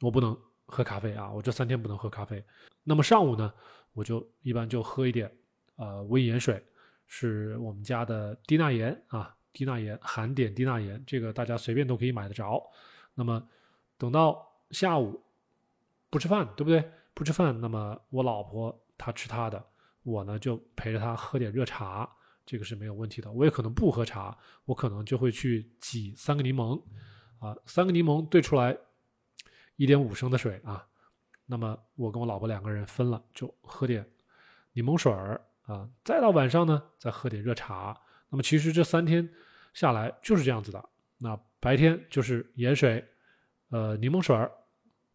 [0.00, 0.36] 我不能
[0.66, 2.44] 喝咖啡啊，我这三天不能喝咖啡。
[2.84, 3.52] 那么上午呢？
[3.94, 5.32] 我就一般就喝一点，
[5.76, 6.64] 呃，温盐水，
[7.06, 12.62] 是我们家的低钠盐啊，低钠盐，含碘低钠盐，这个大家随便都可以买得着。
[13.14, 13.44] 那么
[13.96, 15.20] 等到下午
[16.10, 16.88] 不吃饭，对不对？
[17.12, 19.66] 不吃饭，那么我老婆她吃她的，
[20.08, 22.08] 我呢就陪着他喝点热茶，
[22.46, 23.30] 这个是没有问题的。
[23.30, 24.34] 我也可能不喝茶，
[24.64, 26.82] 我可能就会去挤三个柠檬，
[27.38, 28.74] 啊，三个柠檬兑出来
[29.76, 30.86] 一点五升的水啊。
[31.44, 34.08] 那么我跟我老婆两个人分了，就喝点
[34.72, 37.94] 柠檬水儿啊，再到晚上呢，再喝点热茶。
[38.30, 39.28] 那么其实这三天
[39.74, 40.88] 下来就是这样子的。
[41.18, 43.04] 那白天就是盐水，
[43.68, 44.50] 呃，柠檬水儿，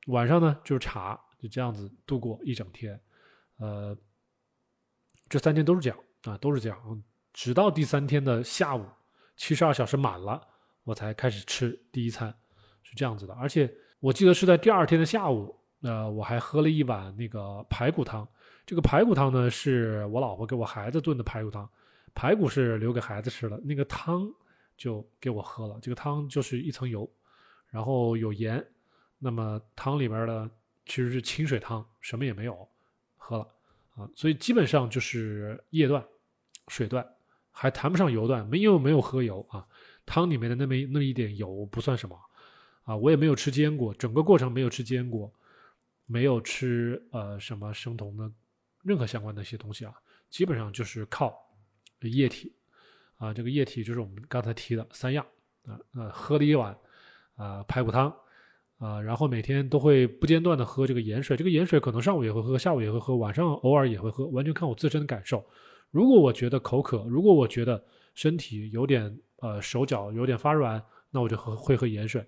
[0.07, 2.99] 晚上呢就是茶，就这样子度过一整天。
[3.57, 3.95] 呃，
[5.33, 7.03] 这三天都是这样啊，都是这样，
[7.33, 8.85] 直到第三天的下午，
[9.35, 10.39] 七十二小时满了，
[10.83, 12.31] 我才开始吃第一餐，
[12.83, 13.33] 是这样子的。
[13.33, 13.67] 而且
[13.99, 15.59] 我记得是在第二天的下午。
[15.81, 18.27] 呃，我还喝了一碗那个排骨汤。
[18.63, 21.67] 这个排骨汤呢，是我老婆给我孩子炖的排骨汤。
[22.13, 24.31] 排骨是留给孩子吃的，那个汤
[24.77, 25.79] 就给我喝了。
[25.81, 27.09] 这个汤就是一层油，
[27.69, 28.63] 然后有盐。
[29.17, 30.47] 那么汤里边的
[30.85, 32.69] 其实是清水汤，什么也没有，
[33.17, 33.47] 喝了
[33.95, 34.09] 啊。
[34.15, 36.03] 所以基本上就是液断、
[36.67, 37.07] 水断，
[37.51, 39.65] 还谈不上油断，没有没有喝油啊。
[40.05, 42.19] 汤里面的那么那么一点油不算什么
[42.83, 42.95] 啊。
[42.95, 45.33] 我也没有吃坚果，整个过程没有吃坚果。
[46.05, 48.29] 没有吃呃什么生酮的
[48.83, 49.93] 任何相关的一些东西啊，
[50.29, 51.33] 基本上就是靠
[52.01, 52.53] 液体
[53.15, 55.25] 啊，这个液体就是我们刚才提的三样
[55.65, 56.77] 啊，呃喝了一碗
[57.35, 58.13] 啊排骨汤
[58.83, 65.45] 啊，然后每天都会不间断的喝这个盐水，这个盐水可能上午也会喝，下午也会喝，晚上偶尔也会喝，完全看我自身的感受。
[65.91, 67.81] 如果我觉得口渴，如果我觉得
[68.13, 72.25] 身体有点呃手脚有点发软，那我就喝会喝盐水。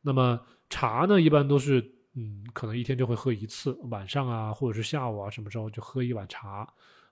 [0.00, 0.40] 那么
[0.70, 1.92] 茶呢，一般都是。
[2.14, 6.66] 嗯，可能一天就会喝一次，晚上啊，或者是下午啊，什么时候就喝一碗茶，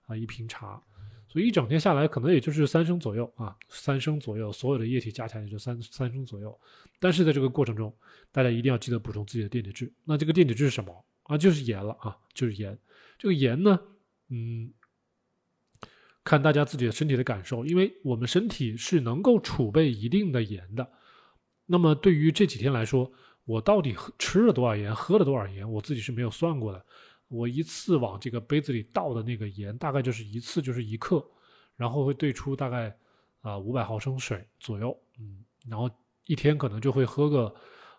[0.05, 0.81] 啊，一瓶茶，
[1.27, 6.57] 所以一整天下来可能也就是三升左右啊，三升左右，所有的液体加起来也就三三升左右。
[6.99, 7.93] 但是在这个过程中，
[8.31, 9.91] 大家一定要记得补充自己的电解质。
[10.05, 11.37] 那这个电解质是什么啊？
[11.37, 12.77] 就是盐了啊，就是盐。
[13.17, 13.79] 这个盐呢，
[14.29, 14.71] 嗯，
[16.23, 20.89] 看大家自己的身体的感受，因为我们身体是能够储备一定的盐的。
[21.65, 23.11] 那么对于这几天来说，
[23.43, 26.85] 我到底吃了多少盐，喝了多少盐，我自己是没有算过的。
[27.27, 31.25] 我一次往这个杯子里倒的那个盐，大概就是一次就是一克，
[31.75, 32.95] 然后会兑出大概
[33.41, 35.89] 啊五百毫升水左右，嗯，然后
[36.25, 37.53] 一天可能就会喝个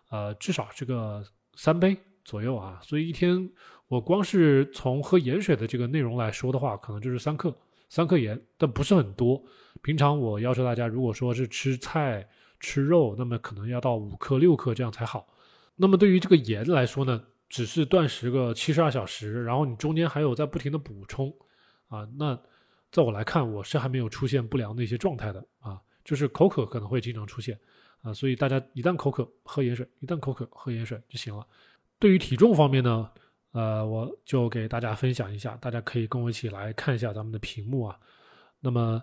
[0.09, 1.23] 呃至少这个
[1.55, 2.79] 三杯左右啊。
[2.83, 3.49] 所以一天
[3.87, 7.55] 我光是从喝盐水的这个内容来说的话，可能就是三克
[7.89, 9.43] 三克盐，但不是很多。
[9.81, 12.27] 平常我要求大家，如果说是吃菜
[12.59, 15.27] 吃肉，那么可能要到五克六克这样才好。
[15.75, 21.29] 那么对于这个盐来说呢，只是断食个七十二小时，然后你中间还有在不停的补充，
[21.87, 22.39] 啊，那
[22.91, 27.59] 在我来看，我是还没有出现不良的一些状态的啊，就是口渴可能会经常出现
[28.01, 31.45] 啊，所以大家一旦口渴喝盐水，一旦口渴喝盐水就行了。
[31.97, 33.09] 对于体重方面呢，
[33.51, 37.99] 呃，我就给大家分享一下，大家可以跟我一起来看一下咱们的屏幕啊，
[38.59, 39.01] 那么。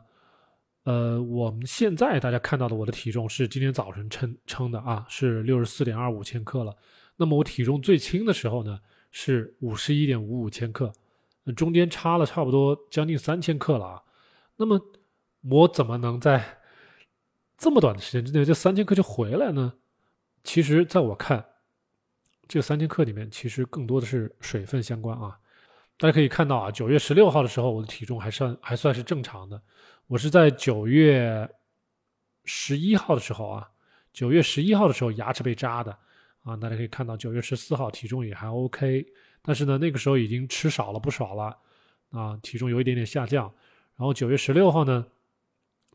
[0.84, 6.72] 呃，我们现在大家看到的我的体重是今天早晨称称的啊，是六十四点二五千克了。
[7.16, 8.78] 那么我体重最轻的时候呢，
[9.10, 10.92] 是五十一点五五千克，
[11.56, 14.02] 中间差了差不多将近三千克了啊。
[14.56, 14.80] 那么
[15.42, 16.60] 我怎么能在
[17.56, 19.74] 这么短的时间之内，这三千克就回来呢？
[20.44, 21.44] 其实，在我看，
[22.46, 25.38] 这三千克里面其实更多的是水分相关啊。
[25.98, 29.60] 大家可以看到啊，九月十六号的时候，我的体重还算还算是正常的。
[30.06, 31.48] 我是在九月
[32.44, 33.68] 十一号的时候啊，
[34.12, 35.98] 九月十一号的时候牙齿被扎的
[36.46, 39.04] 啊，大家可以看到九月十四号体重也还 OK，
[39.42, 41.58] 但是呢那个时候已经吃少了不少了
[42.10, 43.52] 啊，体重有一点点下降。
[43.96, 45.04] 然后九月十六号呢，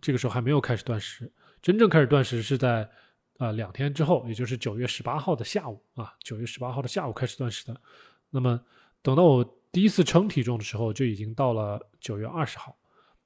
[0.01, 1.31] 这个时候还没有开始断食，
[1.61, 2.89] 真正开始断食是在
[3.37, 7.81] 啊两天之后，也就是九月十八号的下午啊，九月十八号的下午开始断食的。
[8.29, 8.61] 那么
[9.01, 12.75] 等到我第一次称体重的时候，就已经到了九月二十号。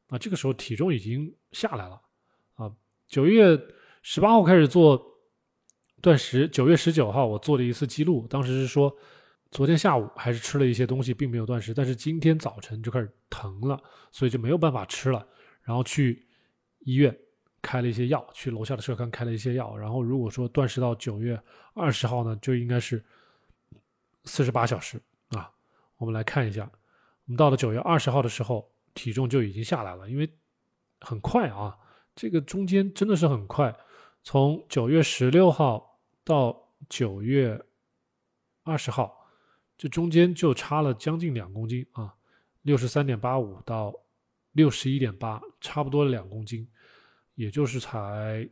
[0.09, 1.99] 啊，这个时候体重已经下来了，
[2.53, 2.71] 啊，
[3.07, 3.59] 九月
[4.03, 5.03] 十八号开始做
[6.05, 8.95] 断食，九月十九号我做了一次记录，当时是说
[9.49, 13.81] 昨天下午还是吃了一些东西，并没有断食，但是今天早晨就开始疼了，
[14.11, 15.27] 所以就没有办法吃了，
[15.63, 16.27] 然后去
[16.81, 17.17] 医院
[17.59, 21.41] 开了一些药，去楼下的社康开了一些药，然后如果说断食到九月
[21.73, 23.03] 二十号呢，就应该是
[24.25, 25.49] 四十八小时啊，
[25.97, 26.69] 我们来看一下，
[27.25, 28.71] 我们到了九月二十号的时候。
[28.93, 30.29] 体重就已经下来了，因为
[31.01, 31.77] 很快啊，
[32.15, 33.75] 这个中间真的是很快，
[34.23, 35.84] 从九月十六号
[36.25, 37.63] 到九月
[38.63, 39.15] 二十号，
[39.77, 42.13] 这中间就差了将近两公斤啊，
[42.63, 43.93] 六十三点八五到
[44.53, 46.67] 六十一点八，差不多两公斤，
[47.35, 48.49] 也就是才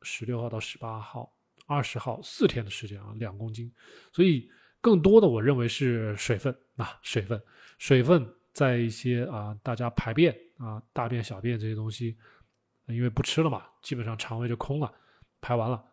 [0.00, 1.30] 十六号到十八号、
[1.66, 3.70] 二十号四天的时间啊，两公斤。
[4.12, 4.50] 所以
[4.80, 7.40] 更多的我认为是水分啊，水分，
[7.76, 12.16] 水分在一些啊，大家排便啊、大便、小便这些东西，
[12.86, 14.90] 因为不吃了嘛，基本上肠胃就空了，
[15.42, 15.84] 排完了，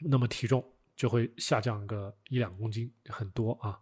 [0.00, 0.64] 那么体重
[0.96, 3.78] 就会下降个一两公斤，很多啊。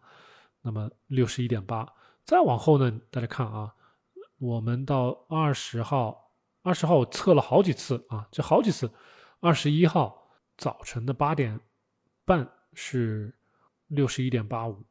[0.60, 1.86] 那么六十一点八，
[2.24, 3.74] 再往后呢，大家看啊，
[4.38, 8.92] 我们到二十号，二十号我测了好几次啊，这好几次，
[9.40, 11.58] 二十一号早晨的八点
[12.24, 13.32] 半是
[13.86, 14.84] 六十一点八五，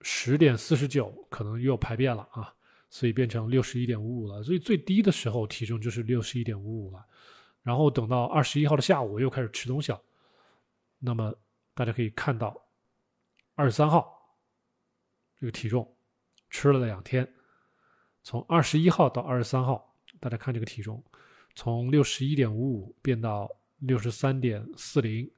[0.00, 2.54] 十点四十九可能又排便了啊，
[2.88, 7.04] 所以变成六十一点五五了，所以最低的时候体重就是六十一点五五了，
[7.66, 10.00] 然后等到二十一号的下午又开始吃东西了，
[11.00, 11.34] 那么
[11.74, 12.56] 大家可以看到
[13.56, 14.12] 二十三号。
[15.40, 15.96] 这个体重
[16.48, 17.28] 吃了两天，
[18.22, 21.02] 从二十一号到二十三号，大家看这个体重，
[21.56, 25.28] 从六十一点五五变到六十三点四零，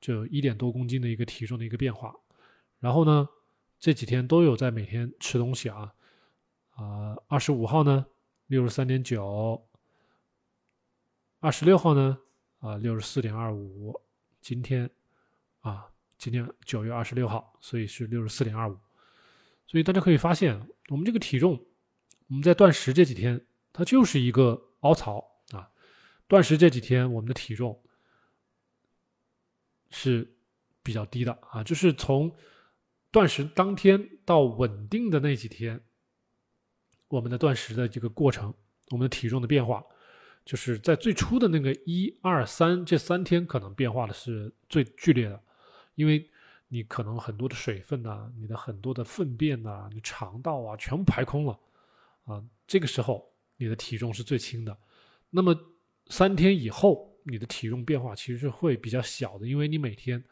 [0.00, 2.16] 就一点多公斤的一个体重的一个变化。
[2.80, 3.28] 然后呢，
[3.78, 5.92] 这几天都有在每天吃东西啊，
[6.70, 8.06] 啊，二十五号呢
[8.46, 9.67] 六十三点九，
[11.40, 12.18] 二十六号呢
[12.58, 14.00] 啊六十四点二五，
[14.40, 14.90] 今天
[15.60, 15.86] 啊
[16.16, 18.76] 今天九月二十六号，所以是六十四点二五。
[19.66, 21.64] 所以大家可以发现，我们这个体重，
[22.26, 25.70] 我们在断食这几天，它就是一个凹槽啊。
[26.26, 27.80] 断食这几天，我们的体重
[29.90, 30.36] 是
[30.82, 32.34] 比较低的啊，就是从
[33.12, 35.80] 断食当天到稳定的那几天，
[37.06, 38.52] 我们的断食的这个过程，
[38.90, 39.84] 我们的体重的变化，
[40.48, 45.38] 就是在最初的那个一二三这三天，可能变化的是最剧烈的，
[45.94, 46.26] 因为。
[46.70, 51.58] 你可能很多的水分呐，你的很多的粪便呐，你肠道啊全部排空了，
[52.26, 53.26] 啊，这个时候
[53.56, 54.78] 你的体重是最轻的。
[55.30, 55.58] 那么
[56.08, 60.22] 三天以后，你的体重变化其实是会比较小的，因为你每天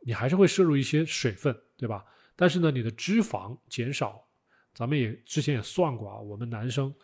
[0.00, 2.04] 你还是会摄入一些水分，对吧？
[2.36, 4.22] 但是呢，你的脂肪减少，
[4.74, 6.94] 咱们也之前也算过啊，我们男生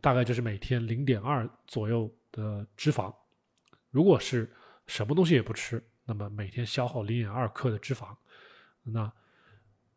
[0.00, 3.14] 大概就是每天零点二左右的脂肪，
[3.90, 4.50] 如果是
[4.86, 5.82] 什么东西也不吃。
[6.06, 8.16] 那么每天消耗零点二克的脂肪，
[8.82, 9.12] 那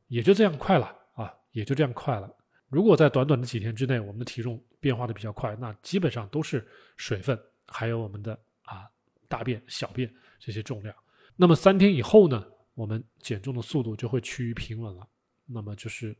[0.10, 2.32] 也就这样快了啊，也就这样快了。
[2.68, 8.88] 如果在短短的几天之内，我们的体重变化的比较快，那基本上都是水分，还有我们的啊
[9.28, 10.96] 大便、小便这些重量。
[11.36, 12.46] 那么三天以后呢，
[12.76, 15.08] 我们减重的速度就会趋于平稳了。
[15.48, 16.16] 那么就是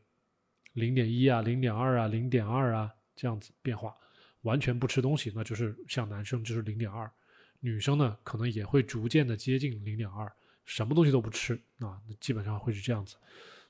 [0.72, 3.94] 零点一啊、零点二啊、零点二啊这样子变化，
[4.42, 7.10] 完全不吃东西，那就是像男生就是零点二。
[7.60, 10.30] 女生呢，可能也会逐渐的接近零点二，
[10.64, 13.16] 什么东西都不吃啊，那基本上会是这样子。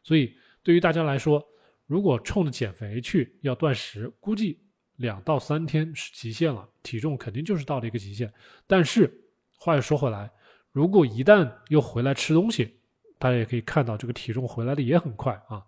[0.03, 1.41] 所以对于大家来说，
[1.87, 4.59] 如果冲着减肥去要断食，估计
[4.97, 8.33] 两到三天是极限了，体重肯定就是到了一个极限。
[8.67, 9.09] 但是
[9.57, 10.29] 话又说回来，
[10.73, 12.81] 如果一旦又回来吃东西，
[13.19, 15.65] 大家也可以看到这个体重回来的也很快啊。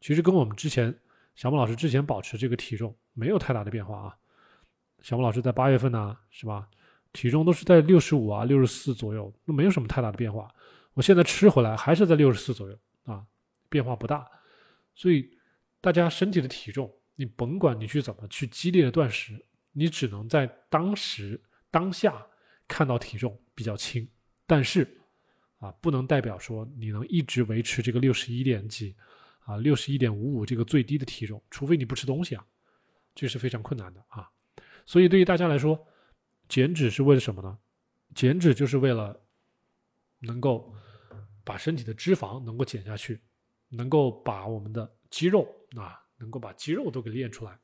[0.00, 0.98] 其实跟我们之前
[1.34, 4.16] 小孟老师之前保持这个体重没有太大的变化啊。
[5.00, 6.68] 小孟老师在八月份呢，是吧？
[7.12, 10.52] 体重都是在六十五啊、六十四左右，那没有什么太大的变化。
[10.92, 13.24] 我现在吃回来还是在六十四左右啊，
[13.68, 14.26] 变化不大。
[14.94, 15.28] 所以
[15.80, 21.40] 大家身体的体重，你甭管你去怎么去激烈的断食，你只能在当时
[21.70, 22.24] 当下
[22.66, 24.06] 看到体重比较轻，
[24.46, 24.86] 但是
[25.58, 28.94] 啊，不能代表说你能一直维持这个六十一点几
[29.44, 32.44] 啊、六十一点五五这个最低的体重，除非你不吃东西啊，
[33.18, 34.30] 这是非常困难的啊。
[34.86, 35.84] 所以对于大家来说，
[36.48, 37.58] 减脂是为了什么呢？
[38.14, 39.20] 减脂就是为了
[40.20, 40.72] 能够
[41.42, 43.20] 把身体的脂肪能够减下去，
[43.70, 47.58] 能够把我们的肌肉啊，能够把肌肉都给练出来。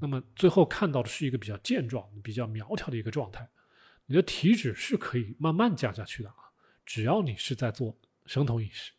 [0.00, 3.48] 那么最后看到的是一个比较健壮、比较苗条的一个状态。
[4.06, 6.50] 你的体脂是可以慢慢降下去的啊，
[6.84, 8.92] 只要你是在做生酮饮食，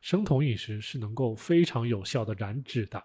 [0.00, 3.04] 生酮饮食是能够非常有效的燃脂的，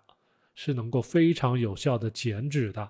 [0.60, 2.90] 是能够非常有效的减脂的。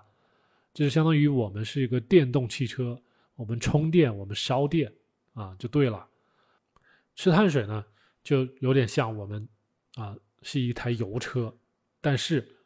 [0.72, 2.98] 就是相当于我们是一个电动汽车，
[3.36, 4.90] 我们充电，我们烧电
[5.34, 6.08] 啊，就对了。
[7.14, 7.84] 吃碳水呢，
[8.24, 9.46] 就有点像我们
[9.96, 11.54] 啊是一台油车，
[12.00, 12.56] 但是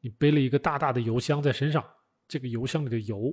[0.00, 1.84] 你背了一个大大的油箱在身上，
[2.26, 3.32] 这个油箱里的油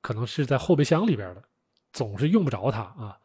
[0.00, 1.44] 可能是在后备箱里边的，
[1.92, 3.16] 总是用不着它啊。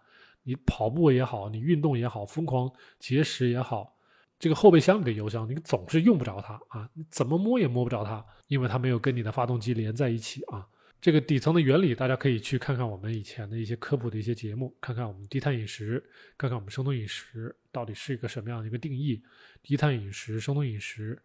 [0.44, 3.96] 你跑步也好，你运动也好，疯狂节食也好。
[4.42, 6.89] 这个后备箱里的油箱，你总是用不着它啊！
[6.96, 10.68] 你怎么摸也摸不着它，因为它没有跟你的发动机连在一起啊。
[11.00, 16.04] 这个底层的原理，大家可以去看看我们以前的一些科普的一些节目，看看我们低碳饮食，
[16.39, 19.22] 看看我们生酮饮食到底是一个什么样的一个定义。
[19.62, 21.22] 低碳饮食、生酮饮食，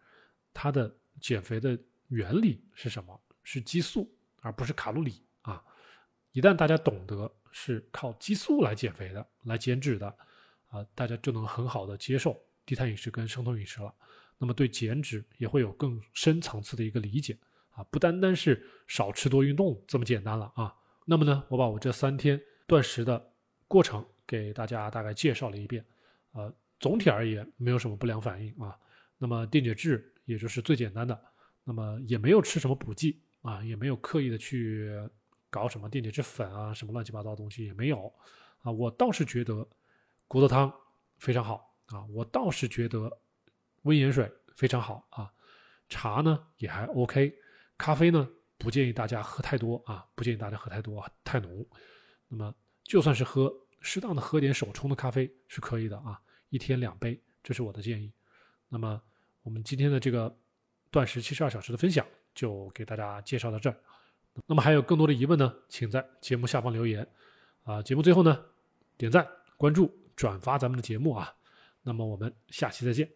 [0.53, 1.75] 它的减肥的
[2.09, 3.19] 原理是什么？
[3.43, 4.07] 是激素，
[4.41, 5.63] 而不是卡路里啊！
[6.33, 10.07] 一旦大家懂得是靠激素来减肥的、来减脂的
[10.67, 13.91] 啊，大家就能很好的接受低碳饮食跟生酮饮食了。
[14.37, 17.35] 那么对减脂也会有更深层次的一个理解
[17.71, 20.71] 啊，不单单是少吃多运动这么简单了啊。
[21.05, 23.33] 那么呢，我把我这三天断食的
[23.67, 25.83] 过程给大家大概介绍了一遍，
[26.33, 28.77] 呃，总体而言没有什么不良反应啊。
[29.17, 31.19] 那么电解质也就是最简单的，
[31.63, 34.91] 那么也没有吃什么补剂啊，也没有刻意的去
[35.49, 38.13] 搞什么电解质粉啊，什么乱七八糟的东西也没有
[38.61, 38.71] 啊。
[38.71, 39.67] 我倒是觉得
[40.27, 40.71] 骨头汤
[41.17, 43.19] 非常好啊，我倒是觉得。
[43.83, 45.31] 温盐水非常好啊，
[45.87, 47.33] 茶呢也还 OK，
[47.77, 48.27] 咖啡呢
[48.57, 51.65] 不建议大家喝太多啊，不建议大家喝太多啊太浓。
[52.27, 56.19] 那么就算是喝适当的喝点手冲的咖啡是可以的啊，
[56.49, 58.11] 一天两杯，这是我的建议。
[58.67, 59.01] 那么
[59.41, 60.37] 我们今天的这个
[60.91, 63.77] 断食七十二小时的分享就给大家介绍到这儿。
[64.47, 67.07] 那么还有更多的疑问呢，请在节目下方留言
[67.63, 67.81] 啊。
[67.81, 68.43] 节目最后呢，
[68.97, 69.25] 点赞、
[69.55, 71.36] 关注、转发咱们的节目啊。
[71.87, 73.09] 那么我们下期再见。